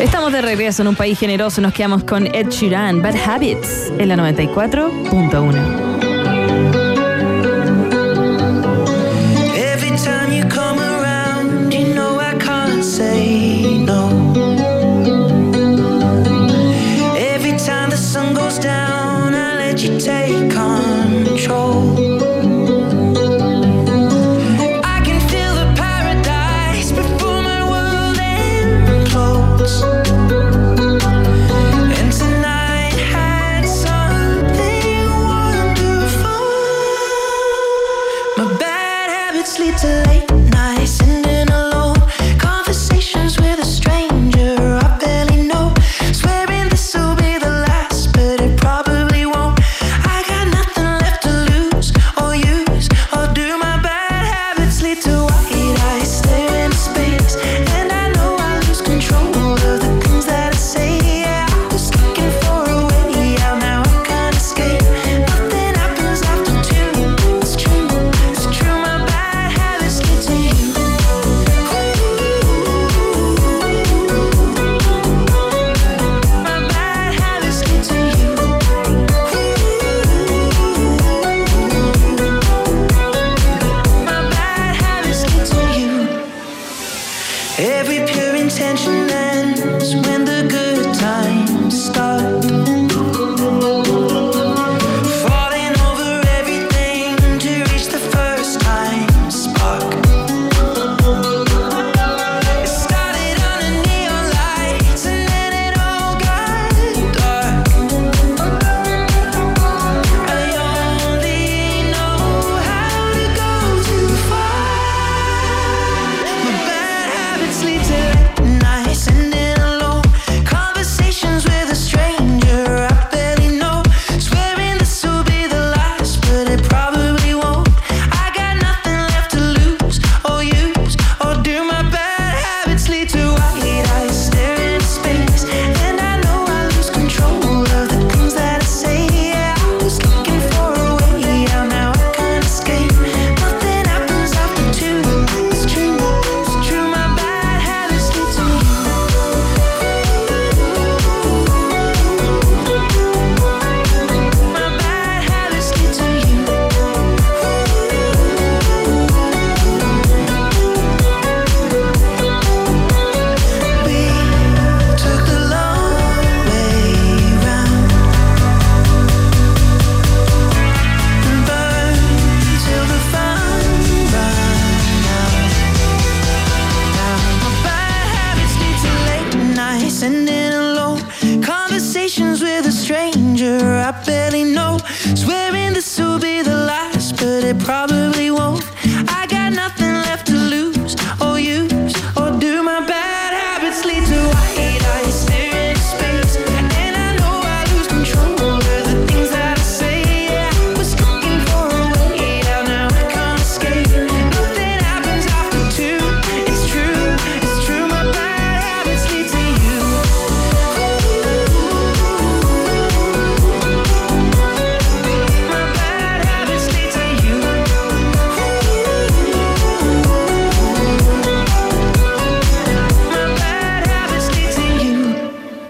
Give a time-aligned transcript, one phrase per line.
[0.00, 1.60] Estamos de regreso en un país generoso.
[1.60, 5.89] Nos quedamos con Ed Sheeran, Bad Habits, en la 94.1.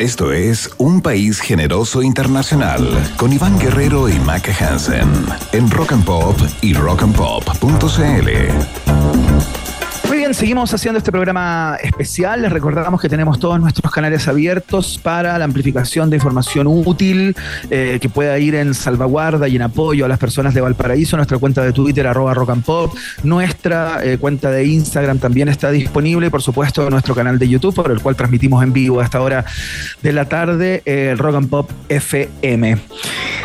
[0.00, 2.88] Esto es Un País Generoso Internacional
[3.18, 5.12] con Iván Guerrero y Maca Hansen
[5.52, 8.89] en Rock and Pop y rockandpop.cl.
[10.32, 12.42] Seguimos haciendo este programa especial.
[12.42, 17.34] Les recordamos que tenemos todos nuestros canales abiertos para la amplificación de información útil
[17.68, 21.16] eh, que pueda ir en salvaguarda y en apoyo a las personas de Valparaíso.
[21.16, 22.50] Nuestra cuenta de Twitter, arroba rock.
[23.24, 26.30] Nuestra eh, cuenta de Instagram también está disponible.
[26.30, 29.44] Por supuesto, nuestro canal de YouTube, por el cual transmitimos en vivo a esta hora
[30.02, 32.78] de la tarde, el Rock and Pop FM.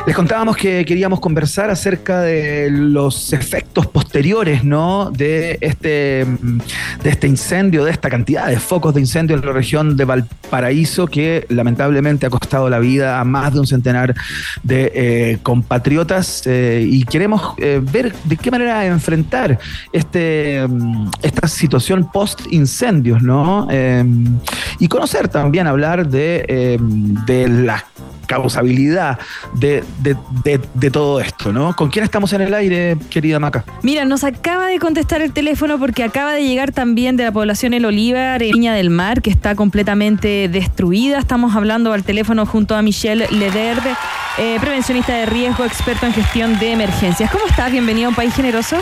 [0.06, 5.10] Les contábamos que queríamos conversar acerca de los efectos posteriores, ¿no?
[5.10, 6.26] De este
[7.04, 11.08] de este incendio, de esta cantidad de focos de incendio en la región de Valparaíso
[11.08, 14.16] que lamentablemente ha costado la vida a más de un centenar
[14.64, 19.60] de eh, compatriotas eh, y queremos eh, ver de qué manera enfrentar
[19.92, 23.68] este, mm, esta situación post incendios, ¿no?
[24.80, 26.78] y conocer también, hablar de,
[27.26, 27.84] de las
[28.26, 29.20] causabilidad
[29.54, 29.84] de,
[30.92, 31.76] todo esto, ¿no?
[31.76, 33.64] ¿Con quién estamos en el aire, querida Maca?
[33.84, 37.74] Mira, nos acaba de contestar el teléfono porque acaba de llegar también de la población
[37.74, 41.20] El Olivar, en Viña del Mar, que está completamente destruida.
[41.20, 43.96] Estamos hablando al teléfono junto a Michelle Lederbe,
[44.38, 47.32] eh, prevencionista de riesgo, experto en gestión de emergencias.
[47.32, 47.72] ¿Cómo estás?
[47.72, 48.78] Bienvenido a un país generoso.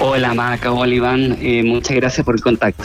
[0.00, 2.84] Hola Maca, hola eh, muchas gracias por el contacto.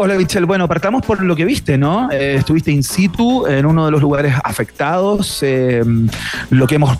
[0.00, 2.08] Hola Michelle, bueno, partamos por lo que viste, ¿no?
[2.12, 5.40] Eh, estuviste in situ en uno de los lugares afectados.
[5.42, 5.82] Eh,
[6.50, 6.96] lo que hemos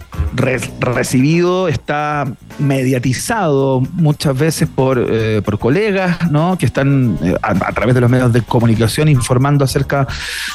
[0.80, 2.24] recibido está
[2.58, 6.58] mediatizado muchas veces por, eh, colegas, ¿no?
[6.58, 10.08] Que están a, través de los medios de comunicación informando acerca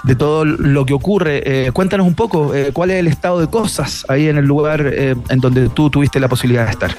[0.04, 1.72] de todo lo que ocurre.
[1.72, 5.70] cuéntanos un poco, ¿cuál es el estado de cosas ahí en el lugar en donde
[5.70, 6.92] tú tuviste la posibilidad de estar?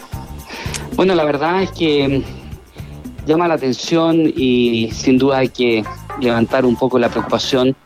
[0.96, 2.24] Bueno, la verdad es que
[3.26, 5.84] llama la atención y sin duda hay que
[6.20, 7.76] levantar un poco la preocupación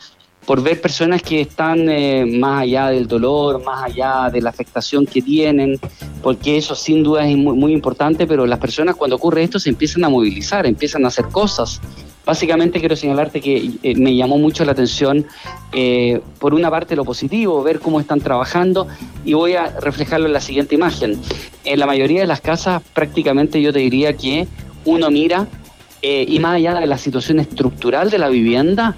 [0.49, 5.05] por ver personas que están eh, más allá del dolor, más allá de la afectación
[5.05, 5.79] que tienen,
[6.23, 10.05] porque eso sin duda es muy, importante, pero las personas cuando ocurre esto se empiezan
[10.05, 11.83] a movilizar, empiezan a hacer cosas.
[12.25, 15.27] Básicamente quiero señalarte que eh, me llamó mucho la atención,
[15.73, 18.87] eh, por una parte lo positivo, ver cómo están trabajando,
[19.27, 21.21] y voy a reflejarlo en la siguiente imagen.
[21.65, 24.49] En la mayoría de las casas prácticamente yo te diría que
[24.89, 25.47] uno mira
[26.03, 28.95] eh, y más allá de la situación estructural de la vivienda,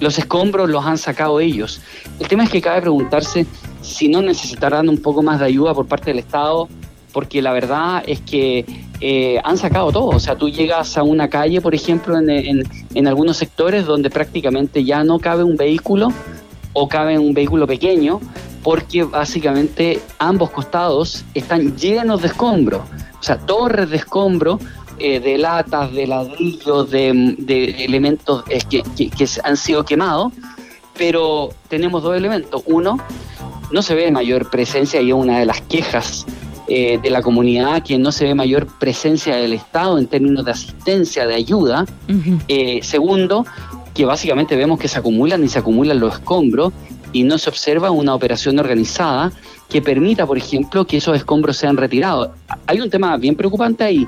[0.00, 1.80] los escombros los han sacado ellos.
[2.20, 3.46] El tema es que cabe preguntarse
[3.82, 6.68] si no necesitarán un poco más de ayuda por parte del Estado,
[7.12, 8.64] porque la verdad es que
[9.00, 10.06] eh, han sacado todo.
[10.06, 12.30] O sea, tú llegas a una calle, por ejemplo, en,
[12.94, 16.12] en, algunos sectores donde prácticamente ya no cabe un vehículo
[16.72, 18.20] o cabe un vehículo pequeño,
[18.62, 22.82] porque básicamente ambos costados están llenos de escombros.
[23.20, 24.60] O sea, torres de escombros
[24.98, 30.32] eh, de latas, de ladrillos, de, elementos eh, que, han sido quemados,
[30.96, 32.62] pero tenemos dos elementos.
[32.66, 32.98] Uno,
[33.72, 36.26] no se ve mayor presencia, y es una de las quejas
[36.68, 40.52] eh, de la comunidad, que no se ve mayor presencia del Estado en términos de
[40.52, 41.86] asistencia, de ayuda.
[42.82, 43.44] segundo,
[43.94, 46.72] que básicamente vemos que se acumulan y se acumulan los escombros
[47.12, 49.32] y no se observa una operación organizada
[49.68, 52.30] que permita, por ejemplo, que esos escombros sean retirados.
[52.66, 54.06] Hay un tema bien preocupante ahí,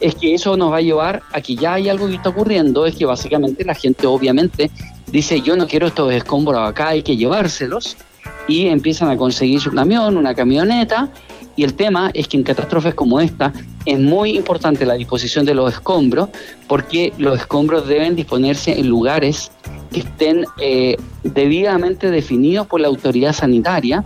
[0.00, 2.86] es que eso nos va a llevar a que ya hay algo que está ocurriendo,
[2.86, 4.70] es que básicamente la gente obviamente
[5.10, 7.96] dice, yo no quiero estos escombros acá, hay que llevárselos,
[8.48, 11.10] y empiezan a conseguir su camión, una camioneta,
[11.56, 13.52] y el tema es que en catástrofes como esta
[13.86, 16.28] es muy importante la disposición de los escombros,
[16.66, 19.52] porque los escombros deben disponerse en lugares
[19.92, 24.04] que estén eh, debidamente definidos por la autoridad sanitaria,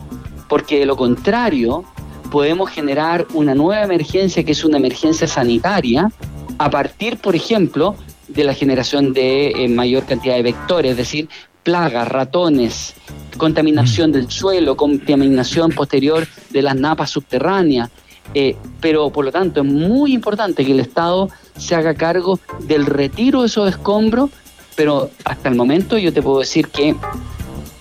[0.48, 1.84] porque de lo contrario
[2.30, 6.10] podemos generar una nueva emergencia que es una emergencia sanitaria
[6.58, 7.96] a partir, por ejemplo,
[8.28, 11.28] de la generación de eh, mayor cantidad de vectores, es decir,
[11.62, 12.94] plagas, ratones,
[13.36, 14.12] contaminación mm.
[14.12, 17.90] del suelo, contaminación posterior de las napas subterráneas.
[18.34, 22.84] Eh, pero por lo tanto es muy importante que el Estado se haga cargo del
[22.84, 24.30] retiro de esos escombros,
[24.76, 26.94] pero hasta el momento yo te puedo decir que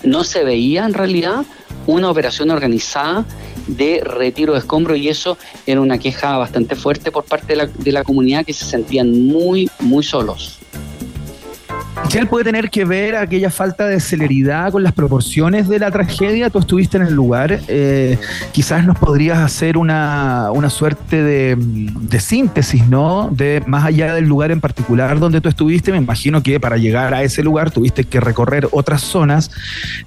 [0.04, 1.46] no se veía en realidad
[1.88, 3.26] una operación organizada
[3.68, 7.66] de retiro de escombros y eso era una queja bastante fuerte por parte de la,
[7.66, 10.60] de la comunidad que se sentían muy, muy solos.
[12.04, 16.50] Michelle, puede tener que ver aquella falta de celeridad con las proporciones de la tragedia.
[16.50, 17.60] Tú estuviste en el lugar.
[17.68, 18.18] Eh,
[18.52, 23.30] quizás nos podrías hacer una, suerte de, síntesis, ¿no?
[23.32, 25.92] De más allá del lugar en particular donde tú estuviste.
[25.92, 29.52] Me imagino que para llegar a ese lugar tuviste que recorrer otras zonas.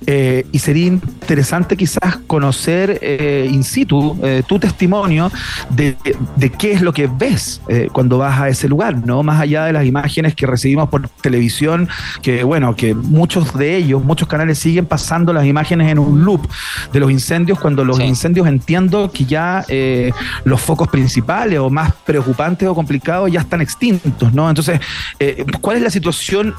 [0.07, 5.31] Eh, y sería interesante quizás conocer eh, in situ tu testimonio
[5.71, 5.97] de,
[6.37, 7.61] de, qué es lo que ves
[7.93, 9.23] cuando vas a ese lugar, ¿no?
[9.23, 11.80] Más allá de las imágenes que recibimos por televisión
[12.23, 16.47] que bueno, que muchos de ellos, muchos canales siguen pasando las imágenes en un loop
[16.93, 20.13] de los incendios, cuando los incendios entiendo que ya eh,
[20.45, 24.49] los focos principales o más preocupantes o complicados ya están extintos, ¿no?
[24.49, 24.81] Entonces,
[25.19, 26.55] eh, ¿cuál es la situación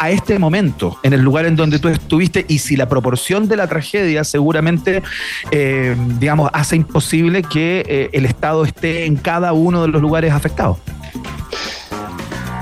[0.00, 3.56] a este momento, en el lugar en donde tú estuviste, y si la proporción de
[3.56, 5.02] la tragedia seguramente,
[5.50, 10.78] eh, digamos, hace imposible que el Estado esté en cada uno de los lugares afectados.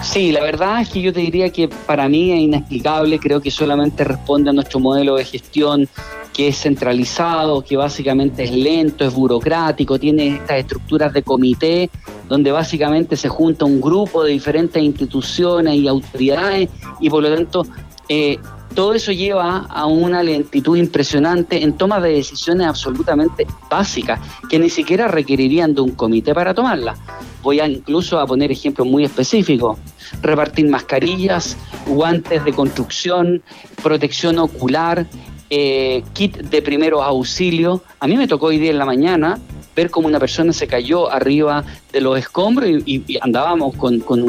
[0.06, 3.50] Sí, la verdad es que yo te diría que para mí es inexplicable, creo que
[3.50, 5.88] solamente responde a nuestro modelo de gestión
[6.32, 11.90] que es centralizado, que básicamente es lento, es burocrático, tiene estas estructuras de comité
[12.28, 16.70] donde básicamente se junta un grupo de diferentes instituciones y autoridades
[17.00, 17.66] y por lo tanto
[18.08, 18.38] eh,
[18.76, 24.68] todo eso lleva a una lentitud impresionante en toma de decisiones absolutamente básicas que ni
[24.68, 26.98] siquiera requerirían de un comité para tomarlas.
[27.42, 29.78] Voy a incluso a poner ejemplos muy específicos.
[30.20, 31.56] Repartir mascarillas,
[31.86, 33.42] guantes de construcción,
[33.82, 35.06] protección ocular,
[35.48, 37.80] eh, kit de primeros auxilios.
[37.98, 39.38] A mí me tocó hoy día en la mañana
[39.76, 44.22] ver cómo una persona se cayó arriba de los escombros y, andábamos con, con,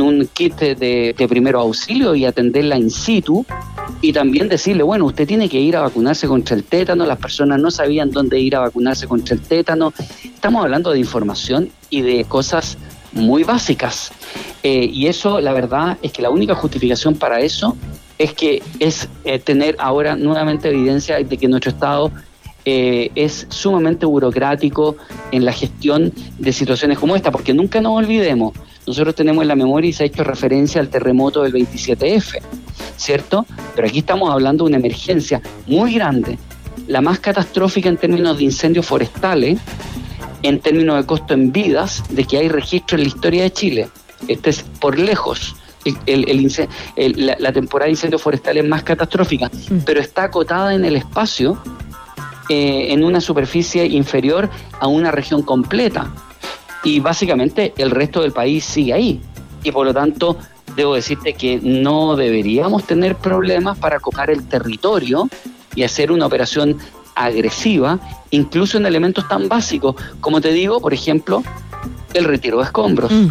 [0.00, 3.46] un kit de, de primero auxilio y atenderla in situ
[4.00, 7.60] y también decirle, bueno, usted tiene que ir a vacunarse contra el tétano, las personas
[7.60, 9.92] no sabían dónde ir a vacunarse contra el tétano.
[10.24, 12.76] Estamos hablando de información y de cosas
[13.12, 14.10] muy básicas.
[14.64, 17.76] Eh, y eso, la verdad, es que la única justificación para eso
[18.18, 22.10] es que es eh, tener ahora nuevamente evidencia de que nuestro Estado
[22.64, 24.96] eh, es sumamente burocrático
[25.32, 28.52] en la gestión de situaciones como esta, porque nunca nos olvidemos,
[28.86, 32.40] nosotros tenemos en la memoria y se ha hecho referencia al terremoto del 27F,
[32.96, 33.46] ¿cierto?
[33.74, 36.38] Pero aquí estamos hablando de una emergencia muy grande,
[36.88, 39.58] la más catastrófica en términos de incendios forestales,
[40.42, 43.88] en términos de costo en vidas, de que hay registro en la historia de Chile.
[44.28, 45.54] Este es por lejos
[46.96, 49.78] la, temporada de incendios forestales más catastrófica, mm.
[49.84, 51.58] pero está acotada en el espacio
[52.48, 56.12] eh, en una superficie inferior a una región completa.
[56.84, 59.20] Y básicamente el resto del país sigue ahí.
[59.62, 60.36] Y por lo tanto,
[60.74, 65.28] debo decirte que no deberíamos tener problemas para coger el territorio
[65.74, 66.78] y hacer una operación
[67.14, 67.98] agresiva,
[68.30, 71.42] incluso en elementos tan básicos como te digo, por ejemplo,
[72.14, 73.12] el retiro de escombros.
[73.12, 73.28] Mm.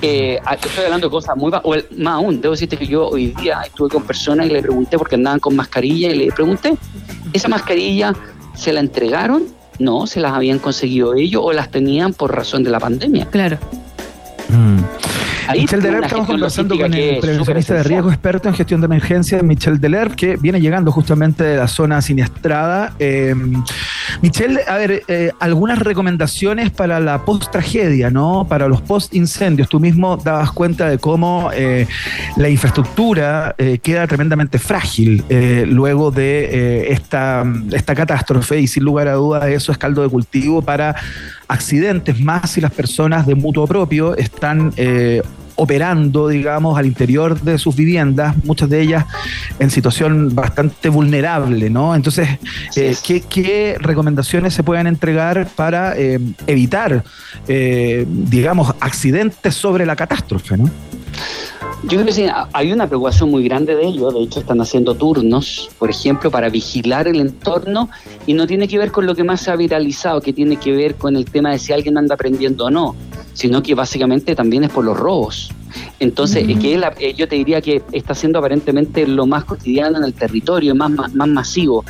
[0.00, 3.62] Eh, estoy hablando de cosas muy o más aún, debo decirte que yo hoy día
[3.62, 6.76] estuve con personas y le pregunté porque andaban con mascarilla y le pregunté,
[7.32, 8.14] ¿esa mascarilla
[8.54, 9.44] se la entregaron?
[9.78, 13.26] No, se las habían conseguido ellos o las tenían por razón de la pandemia.
[13.26, 13.58] Claro.
[14.48, 14.78] Mm.
[15.52, 19.80] Michel Delerp, estamos conversando con el prevencionista de riesgo experto en gestión de emergencia, Michel
[19.80, 22.92] Delerp, que viene llegando justamente de la zona siniestrada.
[22.98, 23.34] Eh,
[24.22, 28.46] Michel, a ver, eh, algunas recomendaciones para la post-tragedia, ¿no?
[28.48, 29.68] Para los post-incendios.
[29.68, 31.86] Tú mismo dabas cuenta de cómo eh,
[32.36, 35.24] la infraestructura queda tremendamente frágil
[35.66, 40.62] luego de esta, esta catástrofe y sin lugar a dudas eso es caldo de cultivo
[40.62, 40.94] para
[41.48, 45.22] accidentes, más si las personas de mutuo propio están eh,
[45.58, 49.04] operando, digamos, al interior de sus viviendas, muchas de ellas
[49.58, 51.94] en situación bastante vulnerable, ¿no?
[51.94, 52.28] Entonces,
[52.76, 52.96] eh,
[53.28, 57.04] ¿qué, recomendaciones se pueden entregar para eh, evitar,
[57.46, 60.70] digamos, accidentes sobre la catástrofe, ¿no?
[61.84, 64.10] Yo creo que sí, hay una preocupación muy grande de ello.
[64.10, 67.88] De hecho, están haciendo turnos, por ejemplo, para vigilar el entorno
[68.26, 70.72] y no tiene que ver con lo que más se ha viralizado, que tiene que
[70.72, 72.96] ver con el tema de si alguien anda aprendiendo o no,
[73.32, 75.50] sino que básicamente también es por los robos.
[76.00, 80.14] Entonces, que eh, yo te diría que está siendo aparentemente lo más cotidiano en el
[80.14, 81.84] territorio, más, más, masivo.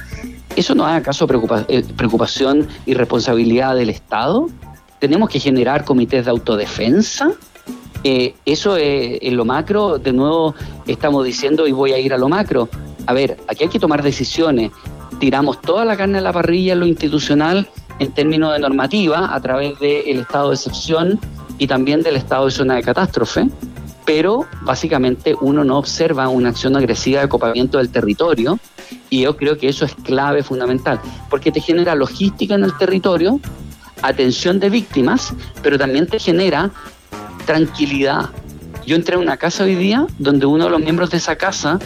[0.55, 1.27] ¿Eso no es acaso
[1.69, 4.51] eh, preocupación y responsabilidad del Estado?
[4.99, 7.33] ¿Tenemos que generar comités de autodefensa?
[8.05, 10.55] Eh, eso es en lo macro, de nuevo
[10.87, 12.69] estamos diciendo y voy a ir a lo macro.
[13.07, 14.71] A ver, aquí hay que tomar decisiones.
[15.19, 19.41] Tiramos toda la carne a la parrilla en lo institucional en términos de normativa a
[19.41, 21.19] través del estado de excepción
[21.59, 23.49] y también del estado de zona de catástrofe,
[24.05, 28.59] pero básicamente uno no observa una acción agresiva de acopamiento del territorio
[29.11, 33.41] y yo creo que eso es clave fundamental, porque te genera logística en el territorio,
[34.03, 36.71] atención de víctimas, pero también te genera
[37.49, 38.29] tranquilidad.
[38.85, 41.79] Yo entré a una casa hoy día donde uno de los miembros de esa casa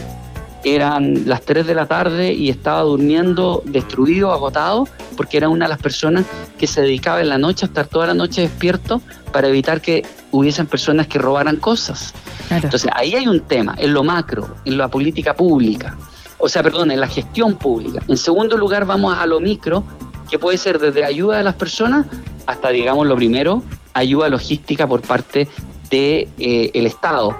[0.65, 5.69] eran las 3 de la tarde y estaba durmiendo destruido, agotado, porque era una de
[5.69, 6.25] las personas
[6.57, 9.01] que se dedicaba en la noche a estar toda la noche despierto
[9.31, 12.13] para evitar que hubiesen personas que robaran cosas.
[12.49, 15.97] Entonces, ahí hay un tema, en lo macro, en la política pública,
[16.39, 18.01] o sea, perdón, en la gestión pública.
[18.09, 19.85] En segundo lugar, vamos a lo micro,
[20.33, 22.07] que puede ser desde ayuda a las personas
[22.47, 23.61] hasta, digamos, lo primero,
[23.93, 25.47] ayuda logística por parte
[25.91, 27.37] del de, eh, Estado.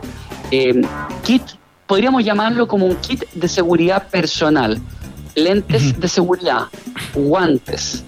[0.51, 0.79] Eh,
[1.23, 1.41] kit,
[1.87, 4.79] podríamos llamarlo como un kit de seguridad personal,
[5.33, 6.67] lentes de seguridad,
[7.15, 8.03] guantes,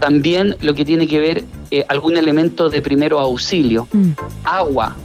[0.00, 4.10] también lo que tiene que ver eh, algún elemento de primero auxilio, mm.
[4.42, 4.96] agua.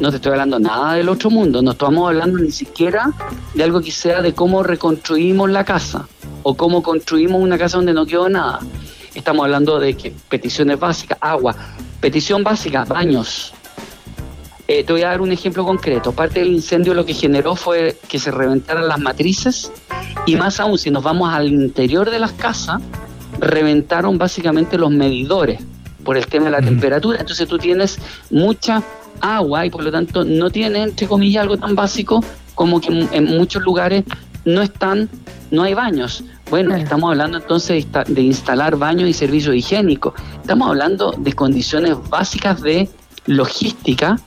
[0.00, 3.12] No te estoy hablando nada del otro mundo, no estamos hablando ni siquiera
[3.54, 6.08] de algo que sea de cómo reconstruimos la casa
[6.42, 8.60] o cómo construimos una casa donde no quedó nada.
[9.14, 11.54] Estamos hablando de que peticiones básicas, agua,
[12.04, 13.54] Petición básica, baños.
[14.68, 16.12] Eh, te voy a dar un ejemplo concreto.
[16.12, 19.72] Parte del incendio lo que generó fue que se reventaran las matrices
[20.26, 22.82] y más aún, si nos vamos al interior de las casas,
[23.40, 25.62] reventaron básicamente los medidores
[26.04, 27.20] por el tema de la temperatura.
[27.20, 27.98] Entonces tú tienes
[28.28, 28.82] mucha
[29.20, 33.24] agua y por lo tanto no tienes, entre comillas, algo tan básico como que en
[33.24, 34.04] muchos lugares
[34.44, 35.08] no están,
[35.50, 36.24] no hay baños.
[36.50, 40.14] Bueno, estamos hablando entonces de instalar baños y servicios higiénicos.
[40.40, 42.88] Estamos hablando de condiciones básicas de
[43.26, 44.18] logística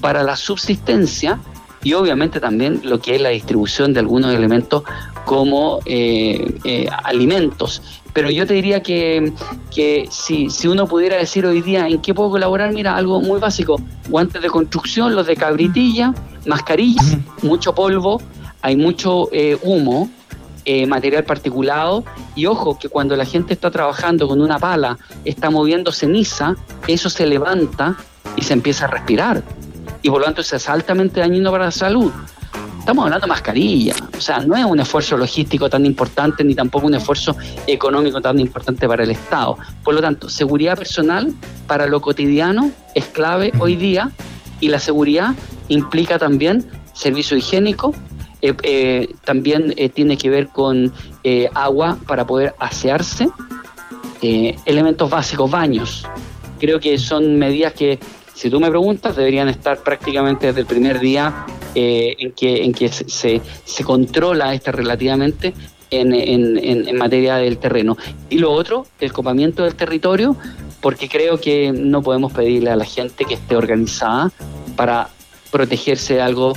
[0.00, 1.38] para la subsistencia
[1.82, 4.82] y obviamente también lo que es la distribución de algunos elementos
[5.24, 7.82] como eh, eh, alimentos.
[8.20, 9.32] Pero yo te diría que,
[9.74, 13.40] que si, si, uno pudiera decir hoy día en qué puedo colaborar, mira, algo muy
[13.40, 16.12] básico, guantes de construcción, los de cabritilla,
[16.44, 18.20] mascarillas, mucho polvo,
[18.60, 20.10] hay mucho eh, humo,
[20.86, 22.04] material particulado.
[22.34, 26.56] Y ojo que cuando la gente está trabajando con una pala, está moviendo ceniza,
[26.88, 27.96] eso se levanta
[28.36, 29.42] y se empieza a respirar.
[30.02, 32.12] Y por lo tanto es altamente dañino para la salud.
[32.90, 36.88] Estamos hablando de mascarilla, o sea, no es un esfuerzo logístico tan importante ni tampoco
[36.88, 37.36] un esfuerzo
[37.68, 39.56] económico tan importante para el Estado.
[39.84, 41.32] Por lo tanto, seguridad personal
[41.68, 44.10] para lo cotidiano es clave hoy día
[44.58, 45.36] y la seguridad
[45.68, 47.94] implica también servicio higiénico,
[48.42, 50.92] eh, eh, también eh, tiene que ver con
[51.54, 53.28] agua para poder asearse,
[54.20, 56.08] elementos básicos, baños.
[56.58, 58.00] Creo que son medidas que
[58.40, 61.44] si tú me preguntas, deberían estar prácticamente desde el primer día
[61.74, 65.52] eh, en que, en que se, se controla esta relativamente
[65.90, 67.98] en, en, en, materia del terreno.
[68.30, 70.38] Y lo otro, el copamiento del territorio,
[70.80, 74.32] porque creo que no podemos pedirle a la gente que esté organizada
[74.74, 75.10] para
[75.50, 76.54] protegerse de algo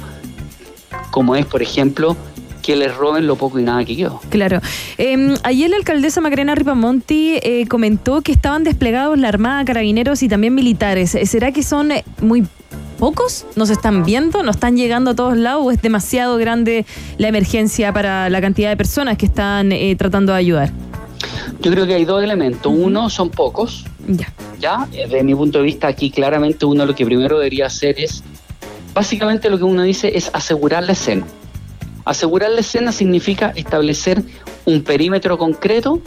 [1.12, 2.16] como es, por ejemplo,
[2.64, 4.20] que les roben lo poco y nada que quedó.
[4.30, 4.62] Claro.
[4.98, 10.30] Em, ayer la alcaldesa Macarena Ripamonti eh, comentó que estaban desplegados la Armada, Carabineros y
[10.30, 11.14] también militares.
[11.14, 12.48] Eh, ¿Será que son eh, muy
[12.98, 13.46] pocos?
[13.56, 14.42] ¿Nos están viendo?
[14.42, 15.62] ¿No están llegando a todos lados?
[15.66, 16.86] ¿O es demasiado grande
[17.18, 20.72] la emergencia para la cantidad de personas que están tratando de ayudar?
[21.62, 22.72] Yo creo que hay dos elementos.
[22.74, 23.86] Uno, son pocos.
[24.08, 24.34] Ya.
[24.60, 28.24] Ya, desde mi punto de vista, aquí claramente uno lo que primero debería hacer es,
[28.94, 31.26] básicamente lo que uno dice es asegurar la escena.
[32.06, 34.24] Asegurar la escena significa establecer
[34.66, 36.02] un perímetro concreto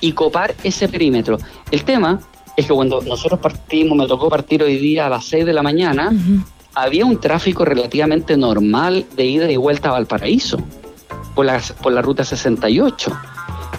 [0.00, 1.38] y copar ese perímetro.
[1.70, 2.20] El tema
[2.56, 5.62] es que cuando nosotros partimos, me tocó partir hoy día a las 6 de la
[5.62, 6.12] mañana,
[6.74, 10.58] había un tráfico relativamente normal de ida y vuelta a Valparaíso
[11.34, 13.12] por la, por la ruta 68.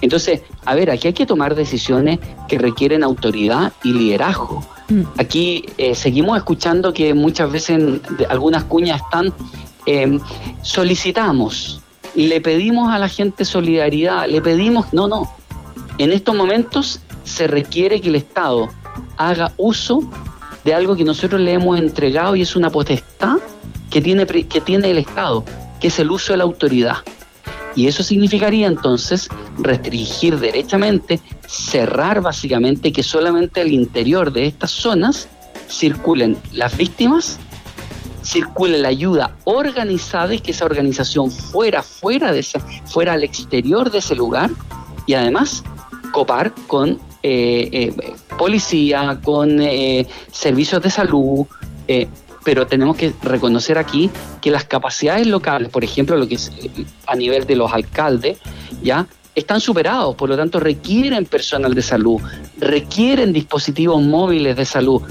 [0.02, 4.64] Entonces, a ver, aquí hay que tomar decisiones que requieren autoridad y liderazgo.
[4.90, 5.04] Mm.
[5.18, 9.34] Aquí eh, seguimos escuchando que muchas veces algunas cuñas están
[9.86, 10.20] eh,
[10.62, 11.82] solicitamos,
[12.16, 15.32] le pedimos a la gente solidaridad, le pedimos, no, no,
[15.98, 18.70] en estos momentos se requiere que el Estado
[19.18, 20.02] haga uso
[20.64, 23.38] de algo que nosotros le hemos entregado y es una potestad
[23.90, 25.44] que tiene, que tiene el Estado,
[25.80, 26.98] que es el uso de la autoridad.
[27.76, 35.28] Y eso significaría entonces restringir derechamente, cerrar básicamente que solamente al interior de estas zonas
[35.70, 37.40] circulen las víctimas
[38.24, 43.92] circule la ayuda organizada y que esa organización fuera fuera de esa, fuera al exterior
[43.92, 44.50] de ese lugar
[45.06, 45.64] y además
[46.12, 51.46] copar con eh, eh, policía, con eh, servicios de salud,
[52.44, 54.10] pero tenemos que reconocer aquí
[54.42, 56.52] que las capacidades locales, por ejemplo, lo que es
[57.08, 58.40] a nivel de los alcaldes,
[58.82, 62.22] ya están superados, por lo tanto requieren personal de salud,
[62.58, 65.02] requieren dispositivos móviles de salud,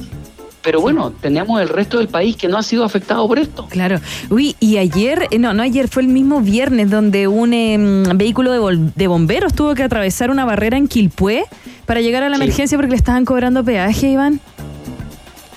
[0.63, 3.67] pero bueno, tenemos el resto del país que no ha sido afectado por esto.
[3.69, 4.01] Claro.
[4.31, 8.53] Uy, y ayer, eh, no, no ayer, fue el mismo viernes donde un em, vehículo
[8.53, 11.45] de, bomberos tuvo que atravesar una barrera en Quilpué
[11.85, 14.41] para llegar a la emergencia porque le estaban cobrando peaje, Iván.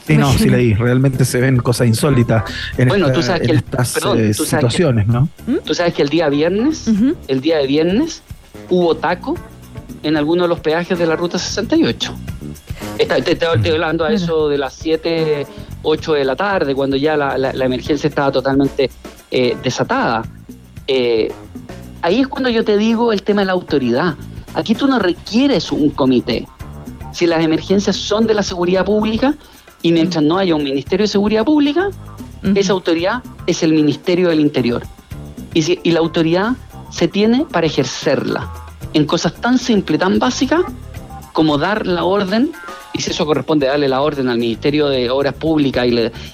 [0.07, 0.73] Sí, no, sí leí.
[0.73, 2.43] Realmente se ven cosas insólitas
[2.77, 5.29] en, bueno, tú sabes que estas eh, situaciones, ¿no?
[5.47, 5.57] ¿Mm?
[5.63, 6.87] Tú sabes que el día viernes,
[7.27, 8.21] el día de viernes,
[8.69, 9.35] hubo taco
[10.03, 12.13] en algunos de los peajes de la ruta 68
[12.97, 15.45] te, estoy hablando a eso de las 7,
[15.83, 18.89] 8 de la tarde, cuando ya la, emergencia estaba totalmente
[19.31, 20.23] eh, desatada.
[20.87, 21.31] Eh,
[22.01, 24.15] ahí es cuando yo te digo el tema de la autoridad.
[24.53, 26.47] Aquí tú no requieres un comité.
[27.11, 29.35] Si las emergencias son de la seguridad pública
[29.81, 31.89] y mientras no haya un Ministerio de Seguridad Pública,
[32.55, 34.83] esa autoridad es el Ministerio del Interior.
[35.53, 36.53] Y, y la autoridad
[36.91, 38.64] se tiene para ejercerla
[38.95, 40.61] en cosas tan simples, tan básicas
[41.33, 42.53] como dar la orden
[42.93, 45.85] y si eso corresponde darle la orden al Ministerio de Obras Públicas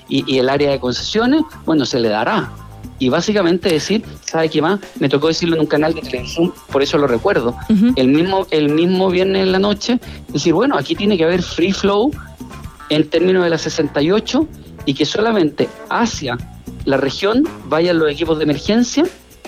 [0.08, 2.52] y, el área de concesiones, bueno, se le dará.
[3.00, 4.80] Y básicamente decir, ¿sabe qué más?
[5.00, 7.56] Me tocó decirlo en un canal de televisión, por eso lo recuerdo.
[7.95, 11.74] el, mismo, el mismo viernes en la noche, decir, bueno, aquí tiene que haber free
[11.74, 12.12] flow
[12.89, 14.47] en términos de la 68
[14.86, 16.38] y que solamente hacia
[16.86, 19.04] la región vayan los equipos de emergencia,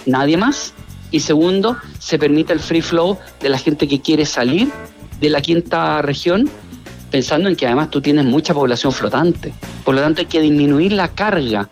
[0.07, 0.73] nadie más.
[1.13, 4.69] Y segundo, se permite el free flow de la gente que quiere salir
[5.21, 6.49] de la quinta región
[7.11, 9.53] pensando en que además tú tienes mucha población flotante.
[9.85, 11.69] Por lo tanto, hay que disminuir la carga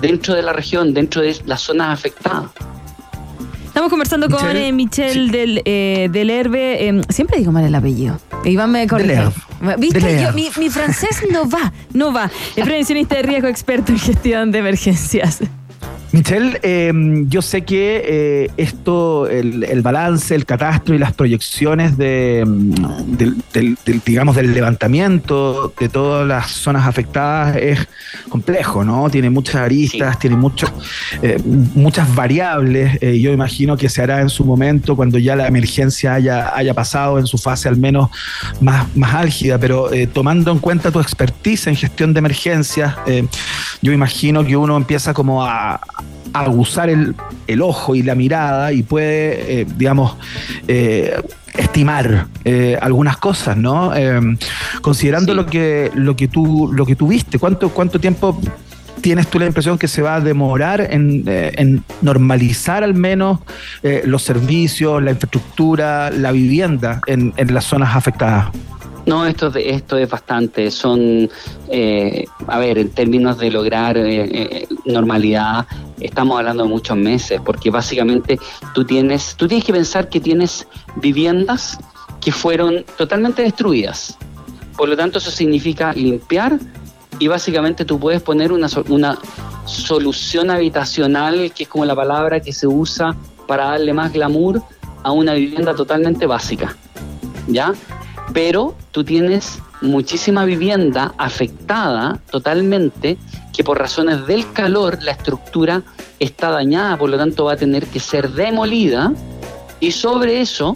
[0.00, 2.50] dentro de la región, dentro de las zonas afectadas.
[3.66, 6.86] Estamos conversando con Michelle, del, eh, del Herbe.
[6.86, 8.18] Em, siempre digo mal el apellido.
[8.46, 9.28] Iván me corrige.
[9.76, 10.32] ¿Viste?
[10.32, 12.30] mi, mi, francés no va, no va.
[12.56, 15.40] El prevencionista de riesgo experto en gestión de emergencias.
[16.14, 22.38] Michelle, em, yo sé que eh, esto, el, balance, el catastro y las proyecciones de,
[22.38, 22.70] em,
[23.08, 23.36] del,
[24.06, 27.88] digamos, del levantamiento de todas las zonas afectadas es
[28.28, 29.10] complejo, ¿no?
[29.10, 30.68] Tiene muchas aristas, tiene mucho,
[31.20, 31.36] eh,
[31.74, 32.96] muchas variables.
[33.00, 36.74] Eh, yo imagino que se hará en su momento cuando ya la emergencia haya, haya
[36.74, 38.08] pasado en su fase al menos
[38.60, 42.94] más, más álgida, pero tomando en cuenta tu expertise en gestión de emergencias,
[43.82, 45.80] yo imagino que uno empieza como a
[46.34, 47.14] aguzar el,
[47.46, 50.16] el, ojo y la mirada y puede, eh, digamos,
[50.66, 51.14] eh,
[51.54, 53.92] estimar eh, algunas cosas, ¿no?
[54.82, 58.38] considerando lo que lo que tú lo que tú viste, ¿cuánto cuánto tiempo
[59.00, 63.38] tienes tú la impresión que se va a demorar en, en normalizar al menos
[64.04, 68.48] los servicios, la infraestructura, la vivienda en, en las zonas afectadas?
[69.06, 70.70] No, esto, esto es bastante.
[70.70, 71.28] Son,
[71.68, 75.66] eh, a ver, en términos de lograr eh, eh, normalidad,
[76.00, 78.38] estamos hablando de muchos meses, porque básicamente
[78.74, 81.78] tú tienes, tú tienes que pensar que tienes viviendas
[82.20, 84.16] que fueron totalmente destruidas.
[84.76, 86.58] Por lo tanto, eso significa limpiar
[87.18, 89.18] y básicamente tú puedes poner una, una
[89.66, 93.14] solución habitacional, que es como la palabra que se usa
[93.46, 94.62] para darle más glamour
[95.02, 96.74] a una vivienda totalmente básica.
[97.46, 97.74] ¿Ya?
[98.32, 103.18] Pero tú tienes muchísima vivienda afectada totalmente
[103.52, 105.82] que por razones del calor la estructura
[106.18, 109.12] está dañada, por lo tanto va a tener que ser demolida
[109.80, 110.74] y sobre eso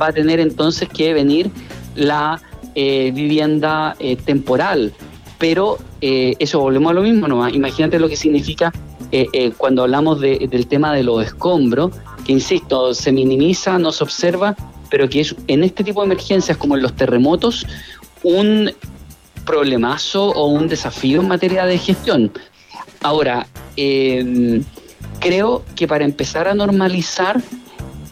[0.00, 1.50] va a tener entonces que venir
[1.94, 2.40] la
[2.74, 4.92] eh, vivienda eh, temporal.
[5.38, 7.48] Pero eh, eso volvemos a lo mismo, ¿no?
[7.48, 8.72] Imagínate lo que significa
[9.56, 11.92] cuando hablamos del tema de los escombros,
[12.26, 14.54] que insisto, se minimiza, no se observa,
[14.90, 17.66] pero que es en este tipo de emergencias como en los terremotos
[18.22, 18.70] un
[19.44, 22.32] problemazo o un desafío en materia de gestión.
[23.02, 23.46] Ahora,
[23.76, 24.62] em,
[25.20, 27.40] creo que para empezar a normalizar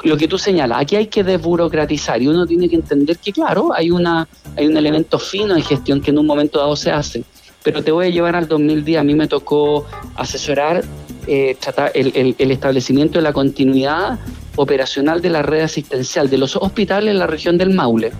[0.05, 3.73] lo que tú señalas, aquí hay que desburocratizar y uno tiene que entender que, claro,
[3.75, 7.25] hay, una, hay un elemento fino en gestión que en un momento dado se hace.
[7.65, 8.99] Pero te voy a llevar al 2010.
[8.99, 10.85] A mí me tocó asesorar
[11.27, 11.57] eh,
[11.95, 14.21] el, el, establecimiento de la continuidad
[14.57, 18.13] operacional de la red asistencial de los hospitales en la región del Maule.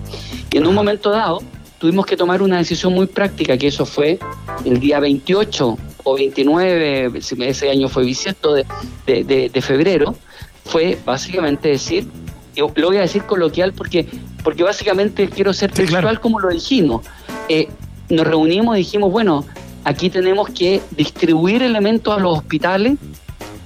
[0.51, 1.41] Y en un momento dado
[1.77, 4.17] tuvimos que tomar una decisión muy práctica, que eso fue
[4.65, 8.65] el día 28 o 29, ese año fue bisiesto de,
[9.05, 10.15] de, febrero,
[10.63, 12.07] fue básicamente decir,
[12.55, 14.07] yo lo voy a decir coloquial porque,
[14.43, 17.05] porque básicamente quiero ser textual como lo dijimos.
[17.49, 17.67] Eh,
[18.09, 19.45] nos reunimos y dijimos, bueno,
[19.83, 22.97] aquí tenemos que distribuir elementos a los hospitales,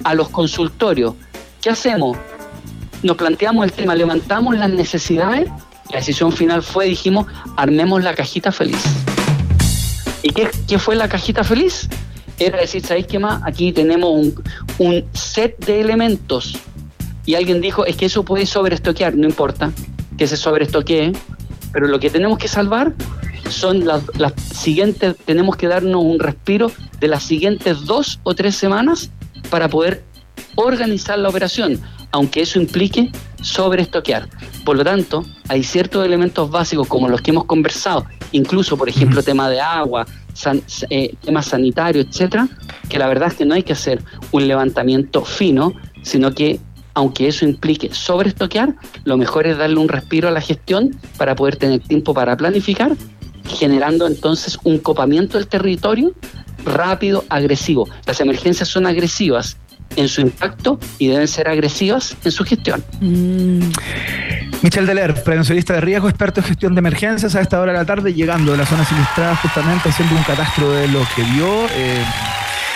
[0.04, 1.15] a los consultorios.
[1.62, 2.17] ¿Qué hacemos?
[3.04, 5.49] nos planteamos el tema, levantamos las necesidades,
[5.91, 8.84] la decisión final fue, dijimos, armemos la cajita feliz.
[10.21, 11.88] ¿Y qué, fue la cajita feliz?
[12.38, 13.41] Era decir, ¿sabéis qué más?
[13.45, 14.34] Aquí tenemos
[14.78, 16.58] un, set de elementos.
[17.25, 19.71] Y alguien dijo, es que eso puede sobreestoquear, no importa
[20.17, 21.13] que se sobreestoquee,
[21.71, 22.93] pero lo que tenemos que salvar
[23.49, 28.56] son las, las, siguientes, tenemos que darnos un respiro de las siguientes dos o tres
[28.56, 29.12] semanas
[29.49, 30.04] para poder
[30.56, 34.28] organizar la operación aunque eso implique sobreestoquear.
[34.65, 39.23] Por lo tanto, hay ciertos elementos básicos como los que hemos conversado, incluso, por ejemplo,
[39.23, 40.06] tema de agua,
[40.89, 42.47] eh, temas sanitarios, etcétera,
[42.88, 46.60] que la verdad es que no hay que hacer un levantamiento fino, sino que
[46.95, 48.75] aunque eso implique sobreestoquear,
[49.06, 52.97] lo mejor es darle un respiro a la gestión para poder tener tiempo para planificar,
[53.49, 56.13] generando entonces un copamiento del territorio
[56.65, 57.88] rápido, agresivo.
[58.05, 59.57] Las emergencias son agresivas
[59.95, 62.83] en su impacto y deben ser agresivas en su gestión.
[63.01, 63.71] Mm.
[64.62, 67.85] Michel Deler, prevencionista de riesgo, experto en gestión de emergencias, a esta hora de la
[67.85, 71.65] tarde, llegando de la zona sinistrada, justamente haciendo un catastro de lo que vio.
[71.75, 72.03] Eh,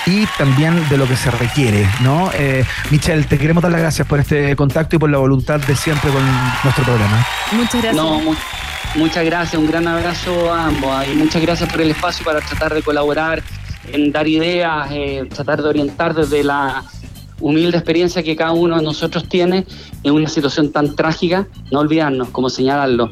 [0.05, 2.29] y también de lo que se requiere, ¿no?
[2.33, 5.75] Eh, Michelle, te queremos dar las gracias por este contacto y por la voluntad de
[5.75, 6.23] siempre con
[6.63, 7.25] nuestro programa.
[7.51, 7.95] Muchas gracias.
[7.95, 8.21] No,
[8.95, 12.73] muchas gracias, un gran abrazo a ambos y muchas gracias por el espacio para tratar
[12.73, 13.41] de colaborar
[13.91, 16.83] en dar ideas, eh, tratar de orientar desde la
[17.39, 19.65] humilde experiencia que cada uno de nosotros tiene
[20.03, 23.11] en una situación tan trágica, no olvidarnos, como señalarlo,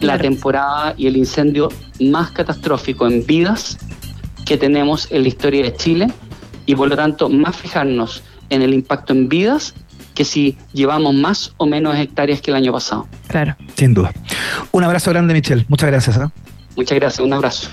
[0.00, 1.68] la temporada y el incendio
[2.00, 3.78] más catastrófico en vidas
[4.50, 6.08] que tenemos en la historia de Chile
[6.66, 9.74] y por lo tanto más fijarnos en el impacto en vidas
[10.12, 13.06] que si llevamos más o menos hectáreas que el año pasado.
[13.28, 13.54] Claro.
[13.76, 14.12] Sin duda.
[14.72, 15.64] Un abrazo grande, Michelle.
[15.68, 16.16] Muchas gracias.
[16.16, 16.26] ¿eh?
[16.74, 17.24] Muchas gracias.
[17.24, 17.68] Un abrazo.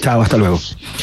[0.00, 0.60] Chao, hasta luego.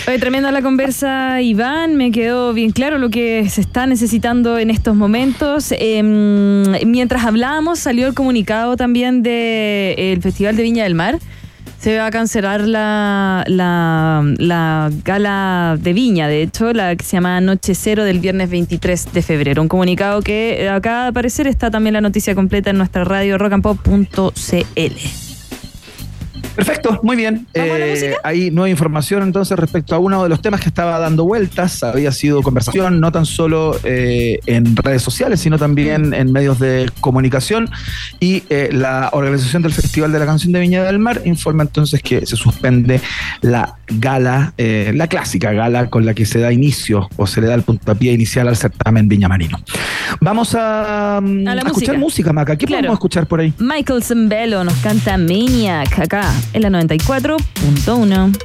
[0.08, 1.98] Oye, tremenda la conversa, Iván.
[1.98, 5.74] Me quedó bien claro lo que se está necesitando en estos momentos.
[5.78, 11.20] Em, mientras hablábamos, salió el comunicado también del Festival de Viña del Mar
[11.80, 17.14] Se va a cancelar la, la, la, gala de Viña, de hecho, la que se
[17.16, 19.62] llama Noche Cero del viernes 23 de febrero.
[19.62, 25.29] Un comunicado que acá, al parecer, está también la noticia completa en nuestra radio rockandpop.cl.
[26.56, 27.48] Perfecto, muy bien.
[27.54, 31.84] Eh, hay nueva información entonces respecto a uno de los temas que estaba dando vueltas.
[31.84, 36.92] Había sido conversación no tan solo eh, en redes sociales, sino también en medios de
[37.00, 37.70] comunicación.
[38.20, 42.02] Y eh, la organización del Festival de la Canción de Viña del Mar informa entonces
[42.02, 43.02] que se suspende
[43.42, 47.56] la gala, la clásica gala con la que se da inicio o se le da
[47.56, 49.60] el puntapié inicial al certamen Viña Marino.
[50.22, 51.22] Vamos a,
[51.66, 52.56] escuchar música, Maca.
[52.56, 53.54] ¿Qué podemos escuchar por ahí?
[53.58, 58.38] Michael Zambello nos canta Maniac acá en la 94.1.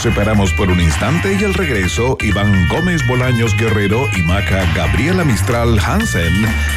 [0.00, 5.24] Nos separamos por un instante y al regreso, Iván Gómez Bolaños Guerrero y Maca Gabriela
[5.24, 6.32] Mistral Hansen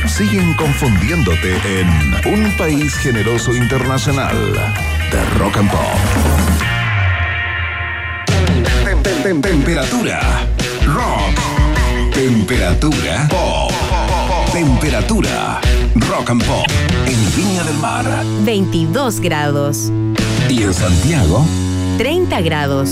[0.07, 1.88] siguen confundiéndote en
[2.33, 4.36] Un País Generoso Internacional
[5.09, 5.79] de Rock and Pop.
[9.41, 10.19] Temperatura
[10.86, 12.13] rock.
[12.13, 13.71] Temperatura pop.
[14.51, 15.62] Temperatura
[16.09, 16.67] rock and pop
[17.05, 18.05] en Viña del Mar
[18.43, 19.93] 22 grados.
[20.49, 21.45] y en Santiago
[21.97, 22.89] 30 grados.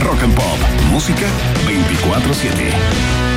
[0.00, 0.58] Rock and Pop,
[0.90, 1.26] música
[1.66, 3.33] 24/7.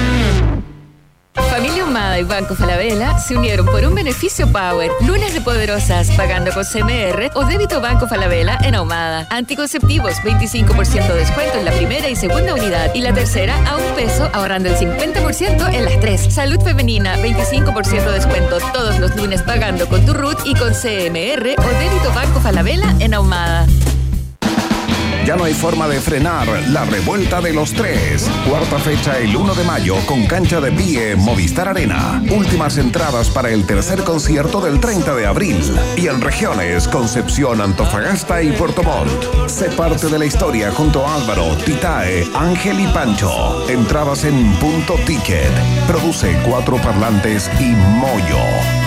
[1.98, 4.92] Humada y Banco Falabella se unieron por un beneficio Power.
[5.02, 9.26] Lunes de poderosas, pagando con CMR o débito Banco Falabella en Ahumada.
[9.32, 12.94] Anticonceptivos, 25% de descuento en la primera y segunda unidad.
[12.94, 16.32] Y la tercera a un peso, ahorrando el 50% en las tres.
[16.32, 21.56] Salud femenina, 25% de descuento todos los lunes pagando con tu RUT y con CMR
[21.58, 23.66] o débito Banco Falabella en Ahumada.
[25.28, 28.32] Ya no hay forma de frenar la revuelta de los tres.
[28.48, 32.24] Cuarta fecha el 1 de mayo con cancha de pie Movistar Arena.
[32.32, 35.60] Últimas entradas para el tercer concierto del 30 de abril.
[35.98, 39.50] Y en regiones Concepción, Antofagasta y Puerto Montt.
[39.50, 43.70] Sé parte de la historia junto a Álvaro, Titae, Ángel y Pancho.
[43.70, 45.52] Entradas en punto ticket.
[45.88, 48.87] Produce cuatro parlantes y Moyo.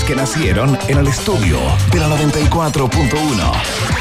[0.03, 1.57] que nacieron en el estudio
[1.91, 3.11] de la 94.1.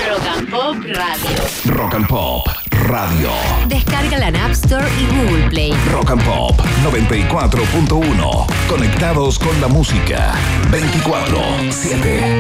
[0.08, 1.74] Rock and Pop Radio.
[1.74, 3.30] Rock and Pop Radio.
[3.66, 5.72] Descárgala en App Store y Google Play.
[5.92, 8.46] Rock and Pop 94.1.
[8.68, 10.34] Conectados con la música
[10.70, 12.39] 24-7.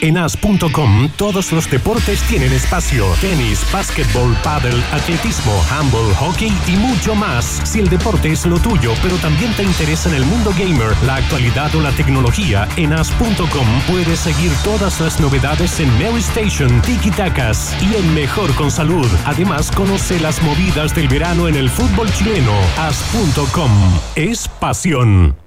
[0.00, 3.06] En as.com todos los deportes tienen espacio.
[3.20, 7.60] Tenis, básquetbol, paddle, atletismo, handball, hockey y mucho más.
[7.64, 11.16] Si el deporte es lo tuyo, pero también te interesa en el mundo gamer, la
[11.16, 17.10] actualidad o la tecnología, en as.com puedes seguir todas las novedades en Mary Station, Tiki
[17.10, 19.08] Takas y el mejor con salud.
[19.24, 22.52] Además, conoce las movidas del verano en el fútbol chileno.
[22.76, 23.70] As.com
[24.14, 25.45] es pasión.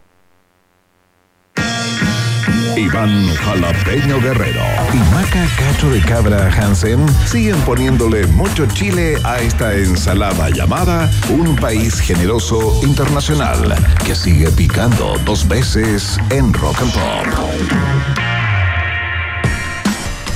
[2.77, 4.61] Iván Jalapeño Guerrero
[4.93, 11.55] y Maca Cacho de Cabra Hansen siguen poniéndole mucho chile a esta ensalada llamada Un
[11.55, 18.38] País Generoso Internacional que sigue picando dos veces en Rock and Pop.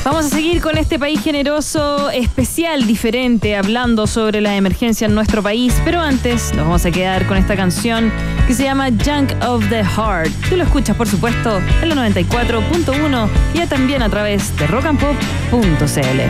[0.03, 5.41] Vamos a seguir con este país generoso, especial, diferente, hablando sobre la emergencia en nuestro
[5.41, 5.73] país.
[5.85, 8.11] Pero antes nos vamos a quedar con esta canción
[8.45, 10.29] que se llama Junk of the Heart.
[10.49, 16.21] Tú lo escuchas, por supuesto, en la 94.1 y ya también a través de rockandpop.cl.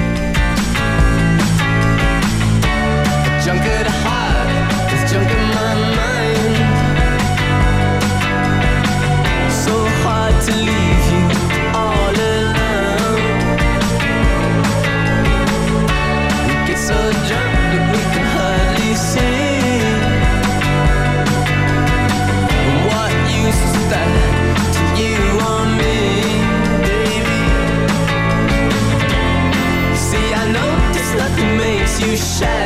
[32.24, 32.63] shine.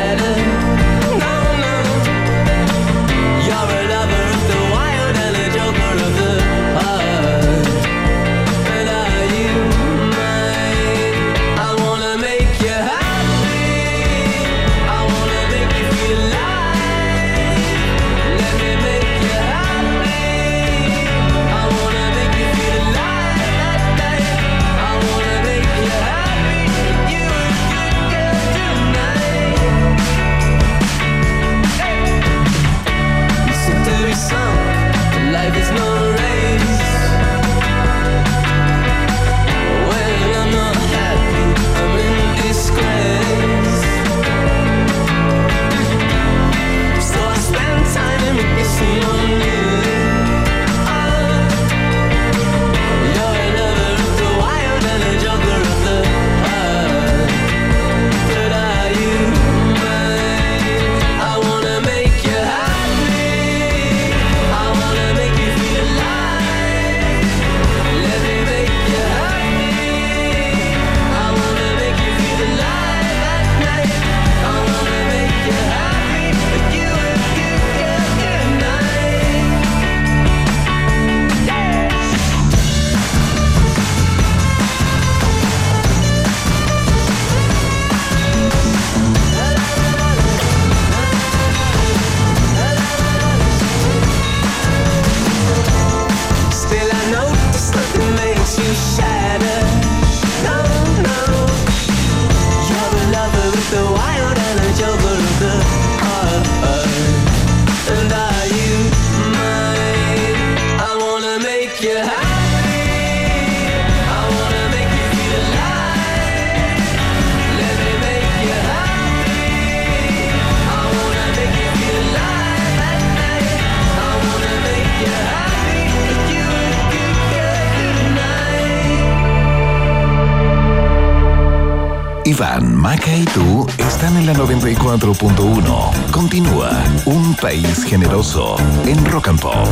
[132.40, 136.12] Maca y tú están en la 94.1.
[136.12, 136.70] Continúa
[137.06, 139.68] Un País Generoso en Rock and Pop.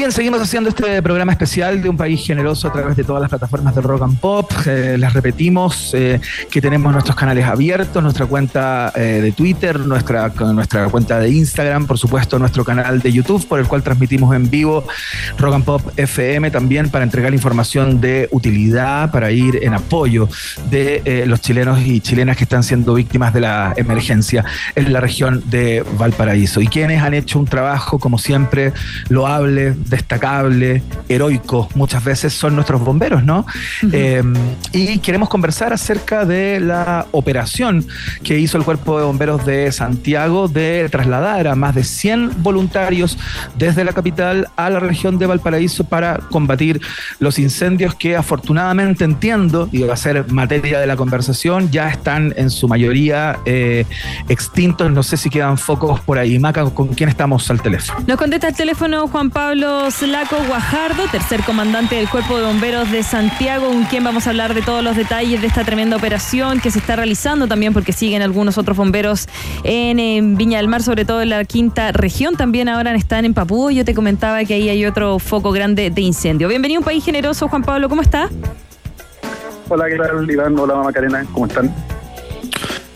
[0.00, 3.28] Bien, seguimos haciendo este programa especial de un país generoso a través de todas las
[3.28, 4.50] plataformas de Rock and Pop.
[4.64, 6.18] Eh, les repetimos eh,
[6.50, 11.86] que tenemos nuestros canales abiertos, nuestra cuenta eh, de Twitter, nuestra, nuestra cuenta de Instagram,
[11.86, 14.86] por supuesto nuestro canal de YouTube por el cual transmitimos en vivo
[15.36, 20.30] Rock and Pop FM también para entregar información de utilidad, para ir en apoyo
[20.70, 25.00] de eh, los chilenos y chilenas que están siendo víctimas de la emergencia en la
[25.00, 28.72] región de Valparaíso y quienes han hecho un trabajo como siempre
[29.10, 33.44] loable, destacable, heroico, muchas veces son nuestros bomberos, ¿no?
[33.92, 34.22] Eh,
[34.72, 37.84] y queremos conversar acerca de la operación
[38.22, 43.18] que hizo el Cuerpo de Bomberos de Santiago de trasladar a más de 100 voluntarios
[43.58, 46.80] desde la capital a la región de Valparaíso para combatir
[47.18, 52.32] los incendios que afortunadamente entiendo, y va a ser materia de la conversación, ya están
[52.36, 53.84] en su mayoría eh,
[54.28, 54.90] extintos.
[54.90, 56.38] No sé si quedan focos por ahí.
[56.38, 58.00] Maca, ¿con quién estamos al teléfono?
[58.06, 63.02] Nos contesta el teléfono Juan Pablo Slaco Guajardo, tercer comandante del Cuerpo de Bomberos de
[63.02, 66.70] Santiago, con quien vamos a hablar de todos los detalles de esta tremenda operación que
[66.70, 69.26] se está realizando también porque siguen algunos otros bomberos
[69.64, 72.36] en, en Viña del Mar, sobre todo en la quinta región.
[72.36, 73.72] También ahora están en Papúa.
[73.72, 76.48] Yo te comentaba que ahí hay otro foco grande de incendio.
[76.48, 77.88] Bienvenido a un país generoso, Juan Pablo.
[77.88, 78.28] ¿Cómo está?
[79.68, 80.58] Hola, ¿qué tal, Iván?
[80.58, 81.72] Hola, Macarena, ¿cómo están?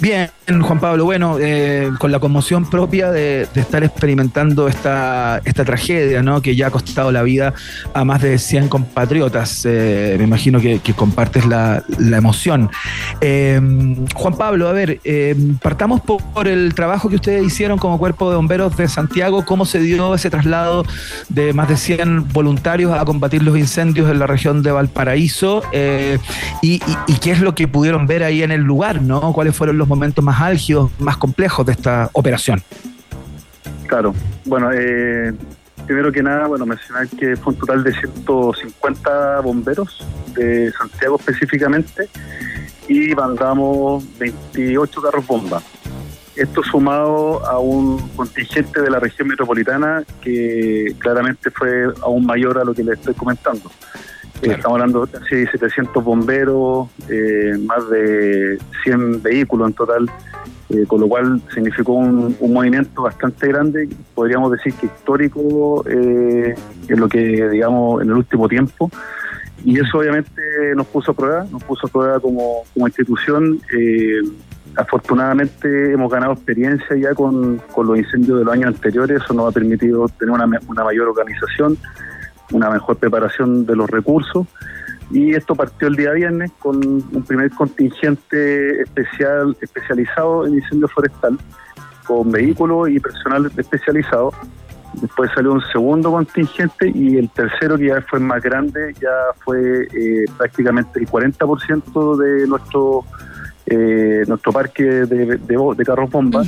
[0.01, 6.23] Bien, Juan Pablo, bueno, eh, con la conmoción propia de, estar experimentando esta, esta tragedia,
[6.23, 6.43] ¿no?
[6.43, 7.55] Que ya ha costado la vida
[7.95, 9.63] a más de 100 compatriotas.
[9.65, 12.71] Eh, me imagino que, compartes la, emoción.
[13.23, 13.59] Eh,
[14.15, 15.01] Juan Pablo, a ver,
[15.63, 19.47] partamos por, el trabajo que ustedes hicieron como Cuerpo de Bomberos de Santiago.
[19.47, 20.85] ¿Cómo se dio ese traslado
[21.31, 25.63] de más de 100 voluntarios a combatir los incendios en la región de Valparaíso?
[26.61, 29.33] Y- y qué es lo que pudieron ver ahí en el lugar, ¿no?
[29.33, 32.63] ¿Cuáles fueron los momentos más álgidos, más complejos de esta operación?
[33.87, 34.15] Claro,
[34.45, 35.33] bueno, eh,
[35.87, 40.05] primero que nada, bueno, mencionar que fue un total de 150 bomberos
[40.35, 42.09] de Santiago específicamente
[42.89, 45.63] y mandamos 28 carros bomba.
[46.37, 52.65] Esto sumado a un contingente de la región metropolitana que claramente fue aún mayor a
[52.65, 53.71] lo que les estoy comentando.
[54.53, 60.11] Estamos hablando de casi 700 bomberos, eh, más de 100 vehículos en total,
[60.71, 66.55] eh, con lo cual significó un, un movimiento bastante grande, podríamos decir que histórico eh,
[66.89, 68.91] en lo que, digamos, en el último tiempo.
[69.65, 70.43] Y eso obviamente
[70.77, 73.61] nos puso a prueba, nos puso a prueba como, como institución.
[73.77, 74.21] Eh,
[74.77, 79.49] afortunadamente hemos ganado experiencia ya con, con los incendios de los años anteriores, eso nos
[79.49, 81.79] ha permitido tener una, una mayor organización,
[82.53, 84.47] una mejor preparación de los recursos.
[85.11, 91.39] Y esto partió el día viernes con un primer contingente especial especializado en incendio forestal,
[92.07, 94.33] con vehículos y personal especializado.
[95.01, 99.11] Después salió un segundo contingente y el tercero, que ya fue más grande, ya
[99.45, 103.05] fue eh, prácticamente el 40% de nuestro
[103.67, 106.43] eh, nuestro parque de, de, de carros bomba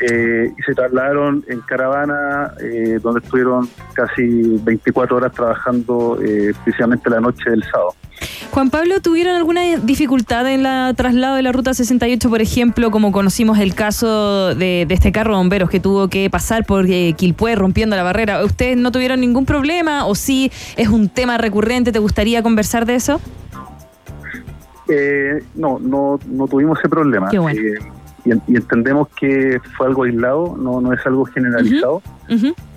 [0.00, 7.10] eh, y se trasladaron en caravana eh, donde estuvieron casi 24 horas trabajando eh, precisamente
[7.10, 7.94] la noche del sábado.
[8.50, 13.12] Juan Pablo, ¿tuvieron alguna dificultad en la traslado de la ruta 68, por ejemplo, como
[13.12, 17.12] conocimos el caso de, de este carro de bomberos que tuvo que pasar por eh,
[17.16, 18.44] Quilpué rompiendo la barrera?
[18.44, 21.92] ¿Ustedes no tuvieron ningún problema o sí es un tema recurrente?
[21.92, 23.20] ¿Te gustaría conversar de eso?
[24.88, 27.28] Eh, no, no, no tuvimos ese problema.
[27.28, 27.60] Qué bueno.
[27.60, 27.78] Eh,
[28.28, 32.02] y, y entendemos que fue algo aislado, no, no es algo generalizado.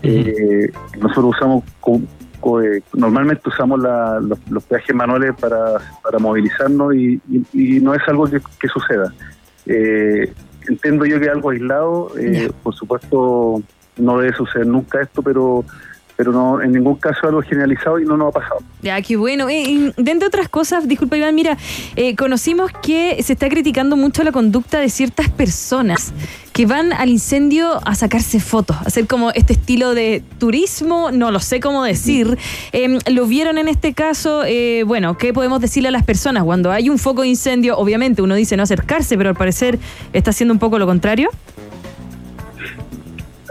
[0.04, 2.02] Eh, nosotros usamos, co-
[2.40, 7.46] co- eh, normalmente usamos la- los, los peajes manuales para, para movilizarnos y, y-
[7.78, 9.14] y no es algo que, que suceda.
[9.66, 10.34] Eh,
[10.68, 13.62] entiendo yo que algo aislado, eh, por supuesto
[13.98, 15.64] no debe suceder nunca esto, pero
[16.16, 18.60] pero no en ningún caso algo generalizado y no nos ha pasado.
[18.82, 19.50] Ya, qué bueno.
[19.50, 21.58] Eh, dentro de otras cosas, disculpa Iván, mira,
[21.96, 26.14] eh, conocimos que se está criticando mucho la conducta de ciertas personas
[26.54, 31.32] que van al incendio a sacarse fotos, a hacer como este estilo de turismo, no
[31.32, 32.38] lo sé cómo decir.
[32.74, 36.44] Eh, lo vieron en este caso, eh, bueno, ¿qué podemos decirle a las personas?
[36.44, 39.80] Cuando hay un foco de incendio, obviamente uno dice no acercarse, pero al parecer
[40.14, 41.30] está haciendo un poco lo contrario.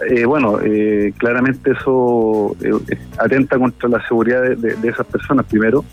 [0.09, 5.85] Eh, bueno, eh, claramente eso eh, atenta contra la seguridad de, esas personas, primero.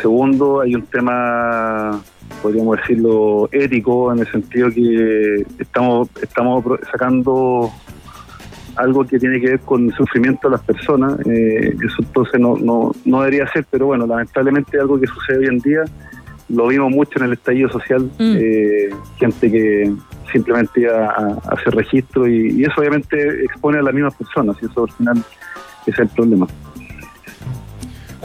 [0.00, 2.00] Segundo, hay un tema,
[2.42, 7.70] podríamos decirlo, ético, en el sentido que estamos, estamos sacando
[8.76, 11.18] algo que tiene que ver con el sufrimiento de las personas.
[11.26, 15.46] Eh, eso entonces no, no, no debería ser, pero bueno, lamentablemente algo que sucede hoy
[15.46, 15.84] en día
[16.48, 18.36] lo vimos mucho en el estallido social, Mm.
[18.38, 19.92] eh, gente que
[20.32, 24.66] simplemente iba a, hacer registro y, y eso obviamente expone a las mismas personas y
[24.66, 25.24] eso al final
[25.86, 26.46] es el problema.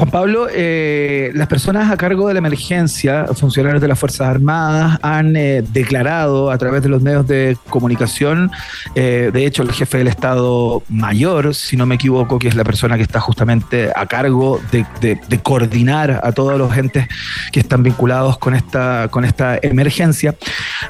[0.01, 4.97] Juan Pablo, eh, las personas a cargo de la emergencia, funcionarios de las Fuerzas Armadas,
[5.03, 8.49] han eh, declarado a través de los medios de comunicación,
[8.95, 12.63] eh, de hecho el jefe del Estado Mayor, si no me equivoco, que es la
[12.63, 17.07] persona que está justamente a cargo de, de- de coordinar a todos los entes
[17.51, 20.33] que están vinculados con esta, con esta emergencia,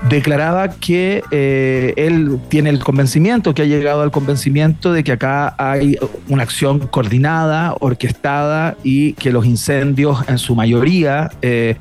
[0.07, 5.53] declaraba que eh, él tiene el convencimiento, que ha llegado al convencimiento de que acá
[5.57, 5.97] hay
[6.29, 11.75] una acción coordinada, orquestada y que los incendios en su mayoría eh,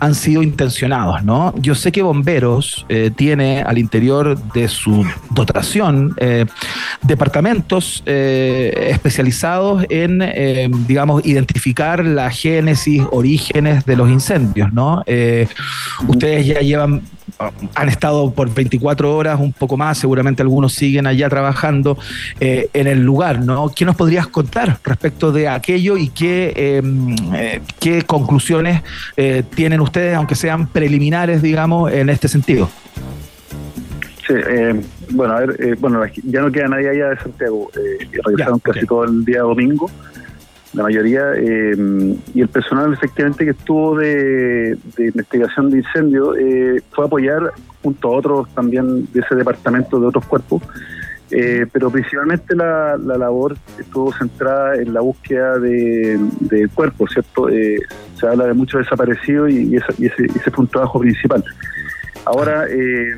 [0.00, 1.54] han sido intencionados, ¿no?
[1.56, 6.46] Yo sé que Bomberos eh, tiene al interior de su dotación eh,
[7.02, 10.22] departamentos especializados en,
[10.86, 15.02] digamos, identificar la génesis, orígenes de los incendios, ¿no?
[16.08, 17.02] Ustedes ya llevan
[17.74, 21.98] han estado por 24 horas, un poco más, seguramente algunos siguen allá trabajando
[22.38, 23.70] en el lugar, ¿no?
[23.70, 26.82] ¿Qué nos podrías contar respecto de aquello y qué, eh,
[27.34, 28.82] eh, qué conclusiones
[29.16, 32.70] eh, tienen ustedes, aunque sean preliminares, digamos, en este sentido?
[34.26, 34.80] Sí, eh,
[35.10, 38.72] bueno, a ver, eh, bueno, ya no queda nadie allá de Santiago, eh, regresaron Ya,
[38.72, 39.90] casi todo el día domingo,
[40.72, 41.76] la mayoría, eh,
[42.34, 46.32] y el personal efectivamente que estuvo de, de investigación de incendio
[46.90, 47.52] fue a apoyar
[47.82, 50.62] junto a otros también de ese departamento, de otros cuerpos,
[51.30, 57.48] eh, pero principalmente la, la labor estuvo centrada en la búsqueda de, de cuerpos, ¿cierto?
[57.48, 57.78] Eh,
[58.18, 61.42] se habla de muchos desaparecidos y, y esa- y ese, ese fue un trabajo principal.
[62.26, 63.16] Ahora, eh,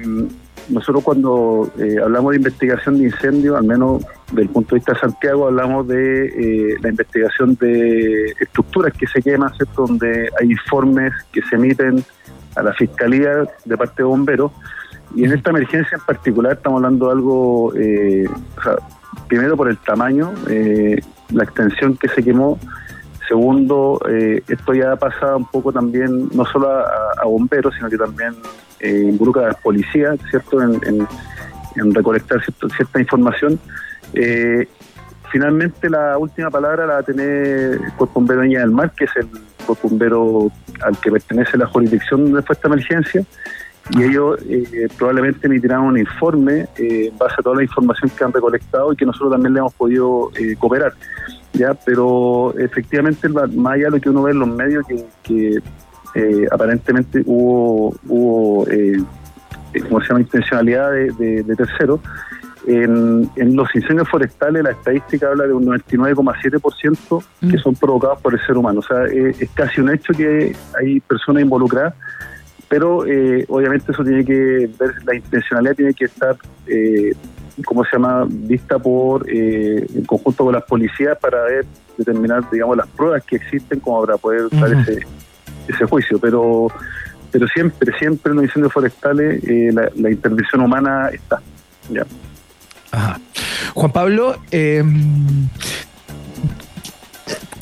[0.69, 4.99] nosotros cuando eh, hablamos de investigación de incendio, al menos del punto de vista de
[5.01, 9.87] Santiago, hablamos de eh, la investigación de estructuras que se queman, ¿cierto?
[9.87, 12.03] donde hay informes que se emiten
[12.57, 14.51] a la Fiscalía de parte de bomberos.
[15.15, 18.29] Y en esta emergencia en particular estamos hablando de algo, eh,
[19.29, 21.01] primero por el tamaño, eh,
[21.31, 22.59] la extensión que se quemó,
[23.29, 28.37] Segundo, eh, esto ya pasa un poco también, no solo a, bomberos, sino que también
[28.79, 31.09] eh, involucra a las policías, ¿cierto?, en,
[31.93, 33.59] recolectar cierto- cierta información.
[35.31, 38.93] Finalmente, la última palabra la va a tener el Cuerpo Bombero de Viña del Mar,
[38.97, 39.29] que es el
[39.67, 40.51] Cuerpo Bombero
[40.83, 43.25] al que pertenece la jurisdicción donde fue esta emergencia.
[43.91, 48.25] Y ellos eh, probablemente emitirán un informe eh, en base a toda la información que
[48.25, 50.93] han recolectado y que nosotros también le hemos podido eh, cooperar
[51.53, 55.05] ya pero efectivamente va- más allá de lo que uno ve en los medios que,
[55.23, 55.59] que,
[56.15, 58.99] eh, aparentemente hubo hubo eh,
[59.89, 60.21] ¿cómo se llama?
[60.21, 62.01] intencionalidad de, de, de terceros
[62.67, 68.35] en, en los incendios forestales la estadística habla de un 99,7% que son provocados por
[68.35, 68.81] el ser humano.
[68.81, 71.95] O sea es, es casi un hecho que hay personas involucradas
[72.69, 76.37] pero eh, obviamente eso tiene que ver, la intencionalidad tiene que estar,
[76.67, 77.13] eh,
[77.65, 82.77] ¿cómo se llama?, vista por, eh, en conjunto con las policías para ver, determinar, digamos,
[82.77, 84.81] las pruebas que existen como para poder dar Ujú.
[84.81, 85.07] ese,
[85.69, 86.19] ese juicio.
[86.19, 86.69] Pero
[87.33, 91.41] pero siempre, siempre en los incendios forestales eh, la, la intervención humana está.
[91.91, 92.07] ¿ya?
[92.93, 93.21] Ajá.
[93.75, 94.83] Juan Pablo, eh,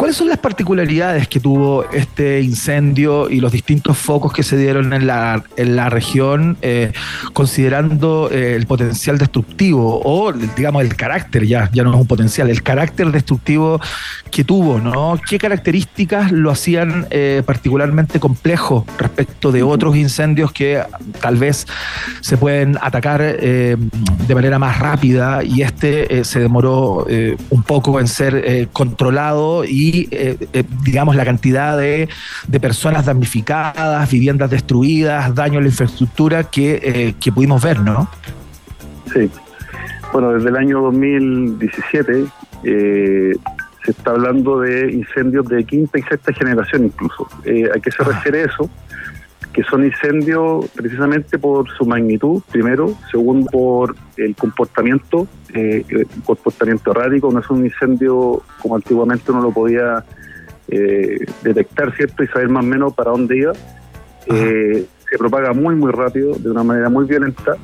[0.04, 4.92] ¿cuáles son las particularidades que tuvo este incendio y los distintos focos que se dieron
[4.92, 6.92] en la, en la región, eh,
[7.32, 12.50] considerando eh, el potencial destructivo o, digamos, el carácter, ya, ya no es un potencial,
[12.50, 13.80] el carácter destructivo
[14.30, 15.18] que tuvo, ¿no?
[15.26, 20.82] ¿Qué características lo hacían eh, particularmente complejo respecto de otros incendios que
[21.22, 21.66] tal vez
[22.20, 27.06] se pueden atacar de manera más rápida y este se demoró
[27.50, 32.08] un poco en ser controlado y eh, eh, digamos la cantidad de,
[32.46, 38.08] de personas damnificadas, viviendas destruidas, daño a la infraestructura que, eh, que pudimos ver, ¿no?
[39.12, 39.30] Sí.
[40.12, 42.24] Bueno, desde el año 2017
[42.64, 43.32] eh,
[43.84, 47.28] se está hablando de incendios de quinta y sexta generación incluso.
[47.44, 48.70] Eh, ¿A qué se refiere eso?
[49.54, 56.90] Que son incendios precisamente por su magnitud, primero, segundo por el comportamiento, eh, el comportamiento
[56.90, 60.04] errático, no es un incendio como antiguamente uno lo podía
[60.68, 62.24] eh, detectar, ¿cierto?
[62.24, 63.52] Y saber más o menos para dónde iba.
[64.26, 67.56] Eh, se propaga muy, muy rápido, de una manera muy violenta.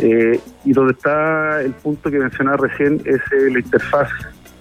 [0.00, 4.08] Eh, y donde está el punto que mencionaba recién es eh, la interfaz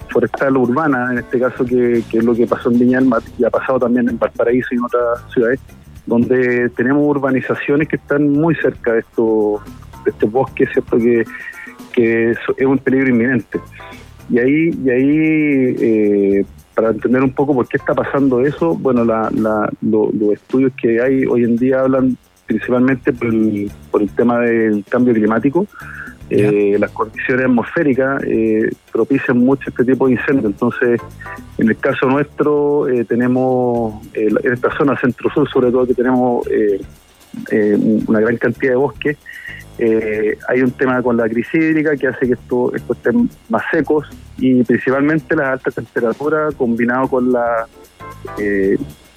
[0.10, 3.22] forestal urbana, en este caso que, que es lo que pasó en Viña del Mar
[3.38, 5.60] y ha pasado también en Valparaíso y en otras ciudades,
[6.06, 9.62] donde tenemos urbanizaciones que están muy cerca de estos,
[10.06, 10.98] de estos bosques, ¿cierto?
[10.98, 11.24] Que,
[11.94, 13.60] que es, un peligro inminente.
[14.30, 16.46] Y ahí, y ahí eh,
[16.76, 20.72] para entender un poco por qué está pasando eso, bueno, la, la- lo- los estudios
[20.82, 25.68] que hay hoy en día hablan principalmente por el, por el tema del cambio climático.
[26.30, 30.46] Eh, las condiciones atmosféricas eh, propician mucho este tipo de incendios.
[30.46, 31.02] Entonces,
[31.58, 36.48] en el caso nuestro, eh, tenemos, eh, en esta zona centro-sur, sobre todo, que tenemos
[36.48, 36.80] eh,
[38.08, 39.18] una gran cantidad de bosques,
[40.50, 44.10] hay un tema con la crisis hídrica que hace que esto, esto estén más secos
[44.38, 47.66] y principalmente las altas temperaturas combinado con la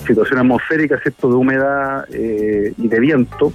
[0.07, 1.31] situación atmosférica, ¿cierto?
[1.31, 3.53] de humedad y de viento.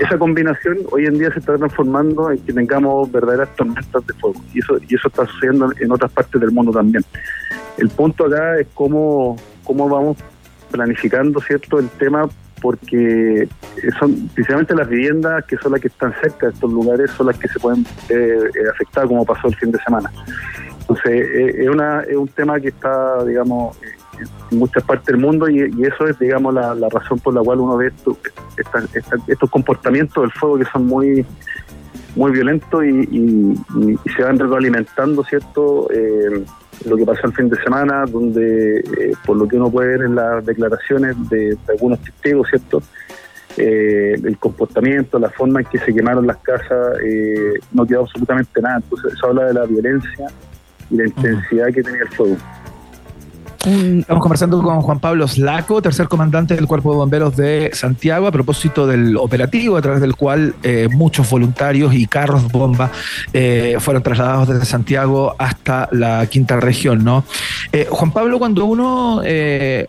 [0.00, 4.40] Esa combinación hoy en día se está transformando en que tengamos verdaderas tormentas de fuego
[4.54, 7.04] y eso, y eso está sucediendo en otras partes del mundo también.
[7.78, 10.18] El punto acá es cómo, cómo vamos
[10.70, 12.28] planificando cierto el tema
[12.60, 13.48] porque
[13.98, 17.36] son precisamente las viviendas que son las que están cerca de estos lugares son las
[17.36, 20.10] que se pueden eh, eh, afectar como pasó el fin de semana.
[20.82, 23.76] Entonces eh, es, una, es un tema que está, digamos,
[24.50, 27.76] en muchas partes del mundo y, eso es, digamos, la, razón por la cual uno
[27.76, 28.16] ve esto-
[29.26, 31.24] estos comportamientos del fuego que son muy
[32.14, 33.54] muy violentos y- y-
[34.04, 35.88] y se van retroalimentando, ¿cierto?
[35.90, 36.44] Eh,
[36.84, 40.02] lo que pasó el fin de semana, donde eh, por lo que uno puede ver
[40.02, 42.82] en las declaraciones de, de algunos testigos, ¿cierto?
[43.56, 48.60] Eh, el comportamiento, la forma en que se quemaron las casas, eh, no quedó absolutamente
[48.60, 48.76] nada.
[48.76, 50.26] Entonces, eso habla de la violencia
[50.92, 52.36] la intensidad que tenía el fuego.
[53.64, 58.32] Estamos conversando con Juan Pablo Slaco, tercer comandante del Cuerpo de Bomberos de Santiago, a
[58.32, 62.90] propósito del operativo a través del cual eh, muchos voluntarios y carros bomba
[63.32, 67.24] eh, fueron trasladados desde Santiago hasta la quinta región, ¿no?
[67.70, 69.22] Eh, Juan Pablo, cuando uno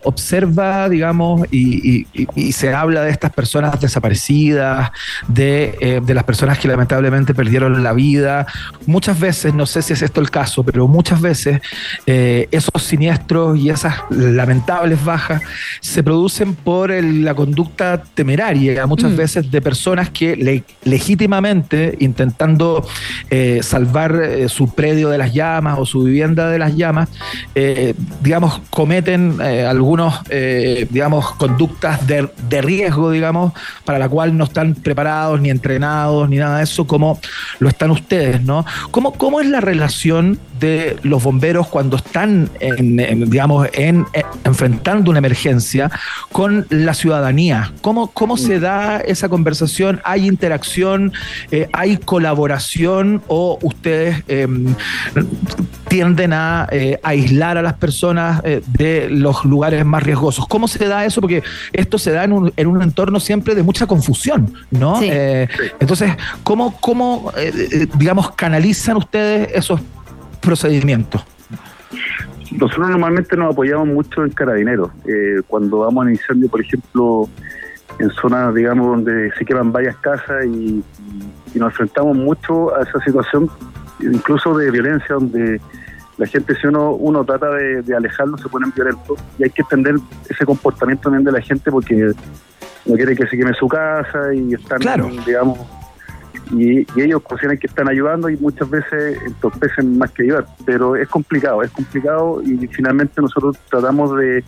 [0.04, 2.06] observa, digamos, y,
[2.52, 4.92] se habla de estas personas desaparecidas,
[5.26, 8.46] de, de las personas que lamentablemente perdieron la vida,
[8.86, 11.60] muchas veces, no sé si es esto el caso, pero muchas veces
[12.06, 15.42] esos siniestros y esas lamentables bajas
[15.80, 19.16] se producen por el- la conducta temeraria, muchas Mm.
[19.16, 22.86] veces de personas que le- legítimamente intentando
[23.30, 27.08] eh, salvar eh, su predio de las llamas o su vivienda de las llamas,
[27.54, 30.14] eh, digamos, cometen algunos,
[30.90, 33.52] digamos, conductas de, de riesgo, digamos,
[33.84, 37.18] para la cual no están preparados ni entrenados ni nada de eso, como
[37.58, 38.64] lo están ustedes, ¿no?
[38.90, 44.24] ¿Cómo, cómo es la relación de los bomberos cuando están, en, en, digamos, en, en-
[44.44, 45.90] enfrentando una emergencia
[46.32, 47.72] con la ciudadanía?
[47.82, 50.00] ¿Cómo, cómo se da esa conversación?
[50.04, 51.12] ¿Hay interacción?
[51.50, 53.22] Eh, ¿Hay colaboración?
[53.28, 54.46] ¿O ustedes eh,
[55.88, 60.46] tienden a eh, aislar a las personas eh, de los lugares más riesgosos?
[60.48, 61.20] ¿Cómo se da eso?
[61.20, 61.42] Porque
[61.72, 64.98] esto se da en un, en un entorno siempre de mucha confusión, ¿no?
[65.00, 65.08] Sí.
[65.10, 65.48] Eh,
[65.80, 69.80] entonces, ¿cómo, cómo eh, eh, digamos, canalizan ustedes esos
[70.40, 71.22] procedimientos?
[72.54, 74.90] Nosotros normalmente nos apoyamos mucho en carabineros.
[75.06, 77.28] Eh, cuando vamos a incendio, por ejemplo,
[77.98, 80.82] en zonas, digamos, donde se queman varias casas y,
[81.54, 83.50] y nos enfrentamos mucho a esa situación,
[84.00, 85.60] incluso de violencia, donde
[86.16, 89.62] la gente, si uno, uno trata de, de alejarlo, se ponen violentos y hay que
[89.62, 89.96] entender
[90.28, 92.12] ese comportamiento también de la gente porque
[92.86, 94.80] no quiere que se queme su casa y están,
[95.26, 95.58] digamos,
[96.52, 100.96] y, y ellos consideran que están ayudando y muchas veces entorpecen más que ayudar, pero
[100.96, 104.44] es complicado, es complicado y finalmente nosotros tratamos de,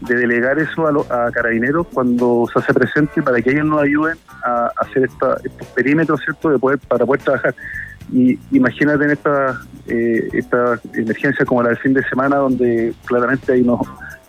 [0.00, 3.82] de delegar eso a, lo- a carabineros cuando se hace presente para que ellos nos
[3.82, 7.54] ayuden a hacer esta, estos perímetros, ¿cierto?, de poder, para poder trabajar.
[8.12, 13.52] Y imagínate en esta, eh, esta emergencia como la del fin de semana, donde claramente
[13.52, 13.80] ahí nos,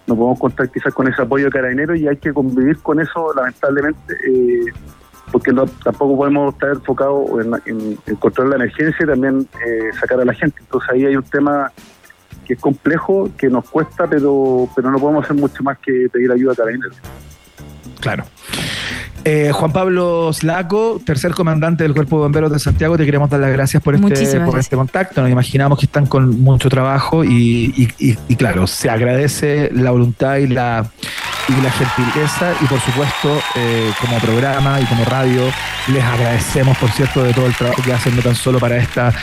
[0.06, 3.34] nos podemos contar quizás con ese apoyo de carabineros y hay que convivir con eso,
[3.34, 4.66] lamentablemente, eh,
[5.32, 9.90] porque no, tampoco podemos estar enfocados en, en, en controlar la emergencia y también eh,
[10.00, 10.58] sacar a la gente.
[10.60, 11.72] Entonces ahí hay un tema
[12.46, 16.32] que es complejo, que nos cuesta, pero, pero no podemos hacer mucho más que pedir
[16.32, 16.98] ayuda a carabineros.
[18.00, 18.24] Claro.
[19.26, 23.42] Eh, Juan Pablo Slaco, tercer comandante del Cuerpo de Bomberos de Santiago, te queremos dar
[23.42, 25.22] las gracias por este, por este contacto.
[25.22, 29.92] Nos imaginamos que están con mucho trabajo y, y- y- y claro, se agradece la
[29.92, 30.90] voluntad y la,
[31.50, 35.42] y la gentileza y por supuesto eh, como programa y como radio
[35.88, 39.14] les agradecemos por cierto de todo el trabajo que hacen no tan solo para esta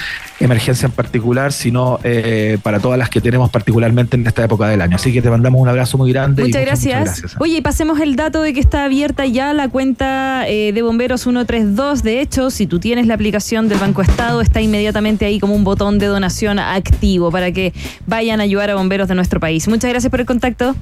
[0.40, 4.82] emergencia en particular, sino eh, para todas las que tenemos particularmente en esta época del
[4.82, 4.96] año.
[4.96, 6.42] Así que te mandamos un abrazo muy grande.
[6.42, 7.36] y Muchas gracias.
[7.38, 11.22] Oye, y pasemos el dato de que está abierta ya la cuenta eh, de Bomberos
[11.22, 12.02] 132.
[12.02, 15.64] De hecho, si tú tienes la aplicación del Banco Estado, está inmediatamente ahí como un
[15.64, 17.72] botón de donación activo para que
[18.06, 19.66] vayan a ayudar a bomberos de nuestro país.
[19.68, 20.76] Muchas gracias por el contacto.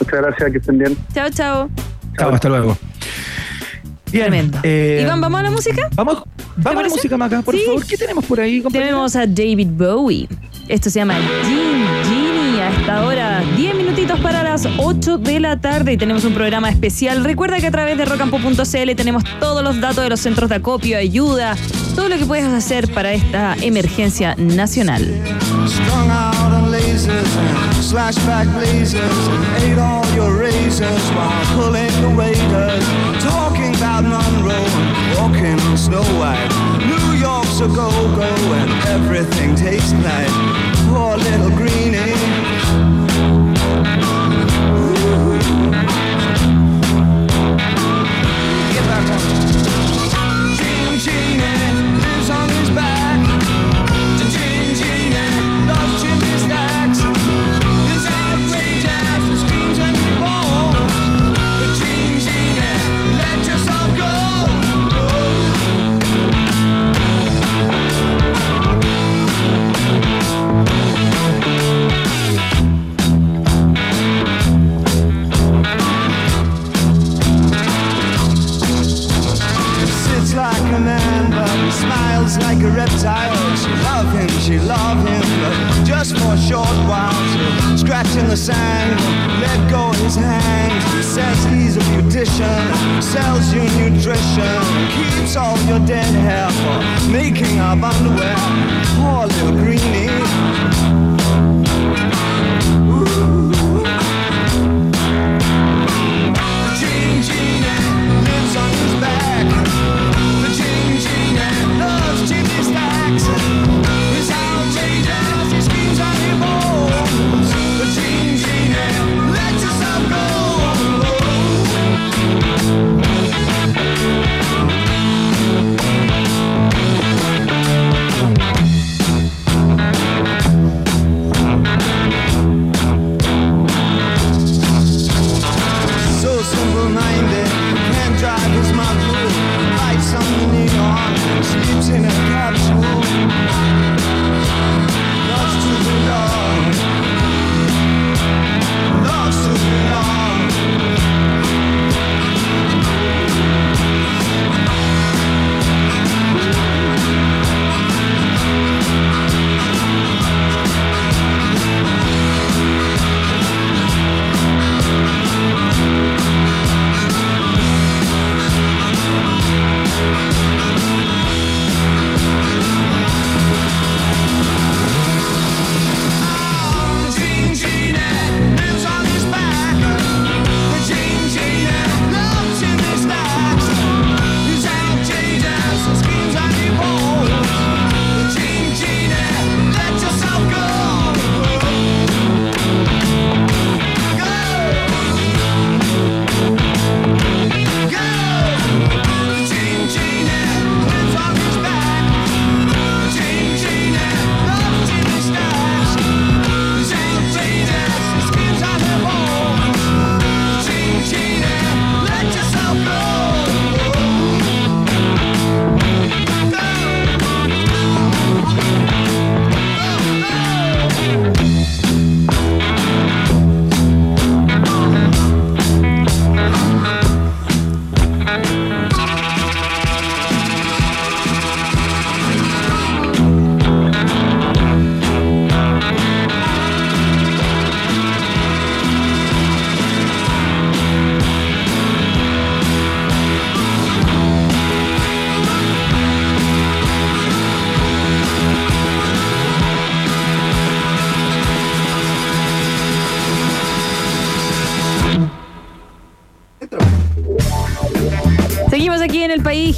[0.00, 0.96] Muchas gracias, que estén bien.
[1.14, 1.70] Chao, chao.
[2.18, 2.76] Chao, hasta luego.
[4.12, 4.58] Bien, Tremendo.
[4.62, 5.88] eh, Iván, ¿vamos a la música?
[5.94, 6.22] Vamos,
[6.56, 7.62] vamos a la música, Maca, por Sí.
[7.66, 7.84] favor.
[7.86, 8.90] ¿Qué tenemos por ahí, compañera?
[8.90, 10.28] Tenemos a David Bowie.
[10.68, 11.32] Esto se llama a esta
[12.64, 17.22] Hasta ahora, 10 minutitos para las 8 de la tarde y tenemos un programa especial.
[17.22, 20.96] Recuerda que a través de rocampo.cl tenemos todos los datos de los centros de acopio,
[20.96, 21.56] ayuda,
[21.94, 25.02] todo lo que puedes hacer para esta emergencia nacional.
[25.66, 26.64] Strung out on
[81.84, 83.56] smiles like a reptile.
[83.56, 87.14] She love him, she love him, but just for a short while.
[87.76, 88.98] Scratch in the sand,
[89.40, 90.72] let go his hand.
[90.96, 94.60] He says he's a beautician, sells you nutrition,
[94.96, 98.36] keeps all your dead hair for making up underwear.
[98.96, 101.13] Poor little greenie.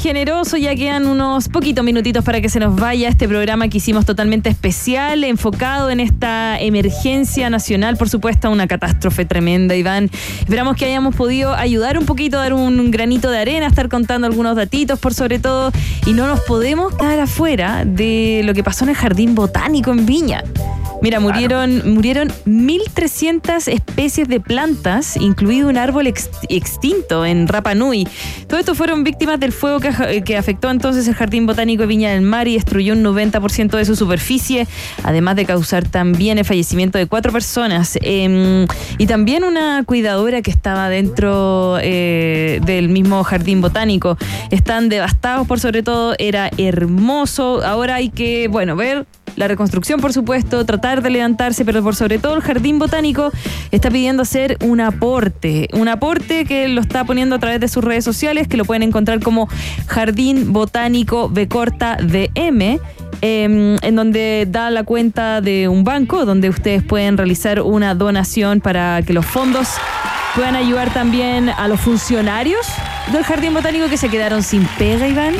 [0.06, 4.06] Generoso, ya quedan unos poquitos minutitos para que se nos vaya este programa que hicimos
[4.06, 10.08] totalmente especial, enfocado en esta emergencia nacional, por supuesto, una catástrofe tremenda, Iván.
[10.38, 14.54] Esperamos que hayamos podido ayudar un poquito, dar un granito de arena, estar contando algunos
[14.54, 15.72] datitos por sobre todo,
[16.06, 20.06] y no nos podemos quedar afuera de lo que pasó en el Jardín Botánico en
[20.06, 20.44] Viña.
[21.02, 28.08] Mira, murieron, murieron 1.300 especies de plantas, incluido un árbol ex- extinto en Rapa Nui.
[28.48, 31.86] Todo esto fueron víctimas del fuego que, ja- que afectó entonces el Jardín Botánico de
[31.86, 34.66] Viña del Mar y destruyó un 90% de su superficie,
[35.04, 37.98] además de causar también el fallecimiento de cuatro personas.
[38.02, 38.66] Eh,
[38.98, 44.16] y también una cuidadora que estaba dentro eh, del mismo Jardín Botánico.
[44.50, 47.62] Están devastados por sobre todo, era hermoso.
[47.64, 52.18] Ahora hay que, bueno, ver la reconstrucción, por supuesto, tratar de levantarse, pero por sobre
[52.18, 53.32] todo el Jardín Botánico
[53.72, 57.82] está pidiendo hacer un aporte, un aporte que lo está poniendo a través de sus
[57.82, 59.48] redes sociales, que lo pueden encontrar como
[59.88, 62.78] Jardín Botánico B DM.
[63.22, 68.60] em, en donde da la cuenta de un banco donde ustedes pueden realizar una donación
[68.60, 69.68] para que los fondos
[70.34, 72.66] puedan ayudar también a los funcionarios
[73.10, 75.34] del Jardín Botánico que se quedaron sin pega, Iván.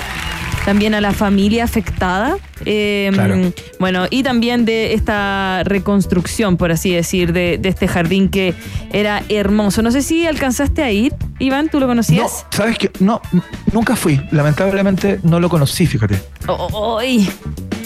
[0.66, 2.36] También a la familia afectada.
[2.66, 3.52] Eh, Claro.
[3.78, 8.52] Bueno, y también de esta reconstrucción, por así decir, de, de este jardín que
[8.92, 9.80] era hermoso.
[9.82, 12.44] No sé si alcanzaste a ir, Iván, ¿tú lo No, conocías?
[12.50, 12.90] ¿sabes qué?
[12.98, 13.22] No,
[13.72, 14.20] nunca fui.
[14.32, 16.20] Lamentablemente no lo conocí, fíjate.
[16.48, 17.00] Oh.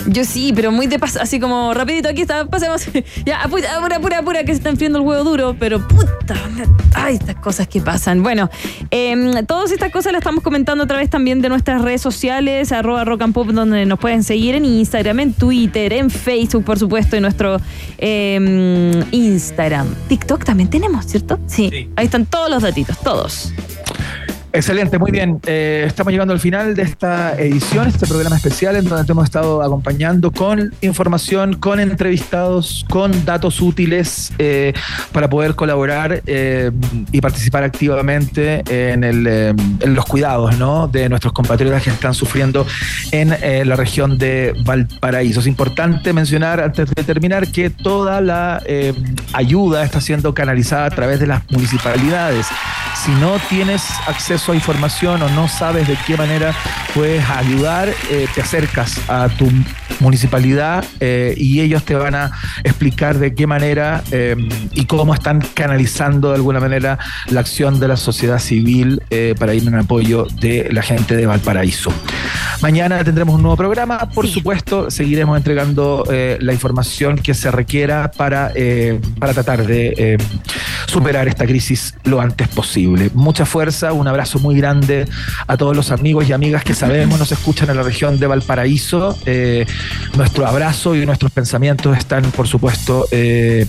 [0.07, 2.86] Yo sí, pero muy de paso, así como rapidito, aquí está, pasemos.
[3.26, 6.34] ya, apu- apura, apura, apura, que se está enfriando el huevo duro, pero puta,
[6.94, 8.22] ay, estas cosas que pasan.
[8.22, 8.48] Bueno,
[8.90, 13.05] em, todas estas cosas las estamos comentando a través también de nuestras redes sociales, arroba
[13.05, 17.16] rock and pop, donde nos pueden seguir en Instagram, en Twitter, en Facebook, por supuesto,
[17.16, 17.61] en nuestro
[17.98, 19.86] em, Instagram.
[20.09, 21.38] TikTok también tenemos, ¿cierto?
[21.46, 21.88] Sí.
[21.96, 23.53] Ahí están todos los datitos, todos.
[24.53, 25.40] Excelente, muy bien.
[25.46, 29.24] Eh, estamos llegando al final de esta edición, este programa especial en donde te hemos
[29.24, 34.72] estado acompañando con información, con entrevistados, con datos útiles eh,
[35.12, 36.72] para poder colaborar eh,
[37.12, 40.51] y participar activamente en, el, eh, en los cuidados
[40.90, 42.66] de nuestros compatriotas que están sufriendo
[43.12, 43.30] en
[43.68, 45.40] la región de Valparaíso.
[45.40, 48.61] Es importante mencionar antes de terminar que toda la
[49.32, 52.46] ayuda está siendo canalizada a través de las municipalidades.
[53.05, 56.55] Si no tienes acceso a información o no sabes de qué manera
[56.95, 59.47] puedes ayudar, eh, te acercas a tu
[60.01, 62.30] municipalidad eh, y ellos te van a
[62.64, 64.36] explicar de qué manera eh,
[64.72, 69.55] y cómo están canalizando de alguna manera la acción de la sociedad civil eh, para
[69.55, 71.93] ir en apoyo de la gente de Valparaíso.
[72.62, 78.53] Mañana tendremos un nuevo programa, por supuesto, seguiremos entregando la información que se requiera para,
[79.18, 80.18] para tratar de eh,
[80.86, 83.11] superar esta crisis lo antes posible.
[83.14, 85.07] Mucha fuerza, un abrazo muy grande
[85.47, 89.18] a todos los amigos y amigas que sabemos nos escuchan en la región de Valparaíso.
[89.26, 89.66] Eh,
[90.16, 93.66] nuestro abrazo y nuestros pensamientos están, por supuesto, eh,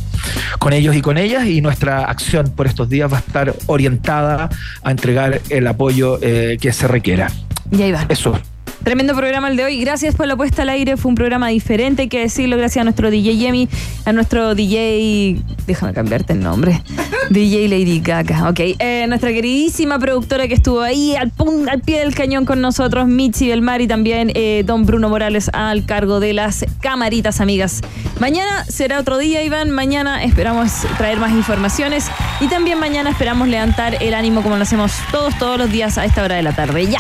[0.60, 4.50] con ellos y con ellas y nuestra acción por estos días va a estar orientada
[4.84, 7.32] a entregar el apoyo eh, que se requiera.
[7.72, 8.06] Y ahí va.
[8.10, 8.40] Eso.
[8.84, 9.80] Tremendo programa el de hoy.
[9.80, 10.98] Gracias por la puesta al aire.
[10.98, 12.58] Fue un programa diferente, hay que decirlo.
[12.58, 13.70] Gracias a nuestro DJ Yemi,
[14.06, 15.38] a nuestro DJ.
[15.68, 16.82] Déjame cambiarte el nombre.
[17.30, 18.50] DJ Lady Gaga.
[18.50, 18.60] Ok.
[18.80, 23.08] Eh, nuestra queridísima productora que estuvo ahí al, pun- al pie del cañón con nosotros,
[23.08, 27.82] Michi del Mar y también eh, don Bruno Morales al cargo de las camaritas, amigas.
[28.20, 29.70] Mañana será otro día, Iván.
[29.70, 32.08] Mañana esperamos traer más informaciones
[32.42, 36.06] y también mañana esperamos levantar el ánimo como lo hacemos todos, todos los días a
[36.06, 36.88] esta hora de la tarde.
[36.88, 37.00] Ya.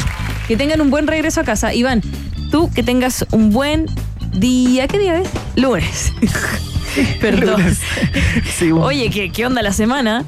[0.51, 1.73] Que tengan un buen regreso a casa.
[1.73, 2.01] Iván,
[2.51, 3.85] tú que tengas un buen
[4.33, 4.85] día.
[4.89, 5.29] ¿Qué día es?
[5.55, 6.11] Lunes.
[7.21, 7.61] Perdón.
[7.61, 7.79] Lunes.
[8.57, 10.25] Sí, un- Oye, ¿qué, ¿qué onda la semana?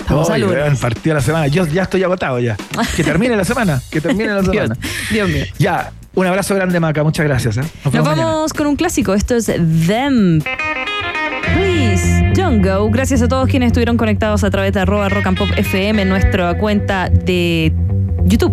[0.00, 0.78] Estamos a lunes.
[0.78, 1.46] partió la semana.
[1.46, 2.58] Yo ya estoy agotado ya.
[2.94, 3.80] Que termine la semana.
[3.90, 4.76] Que termine la semana.
[5.10, 5.44] Dios mío.
[5.58, 7.02] Ya, un abrazo grande, Maca.
[7.02, 7.56] Muchas gracias.
[7.56, 7.60] ¿eh?
[7.62, 8.26] Nos Nos vemos mañana.
[8.34, 9.14] vamos con un clásico.
[9.14, 10.42] Esto es Them.
[11.54, 12.90] Please, don't go.
[12.90, 16.52] Gracias a todos quienes estuvieron conectados a través de arroba rock and pop FM nuestra
[16.58, 17.72] cuenta de
[18.26, 18.52] YouTube.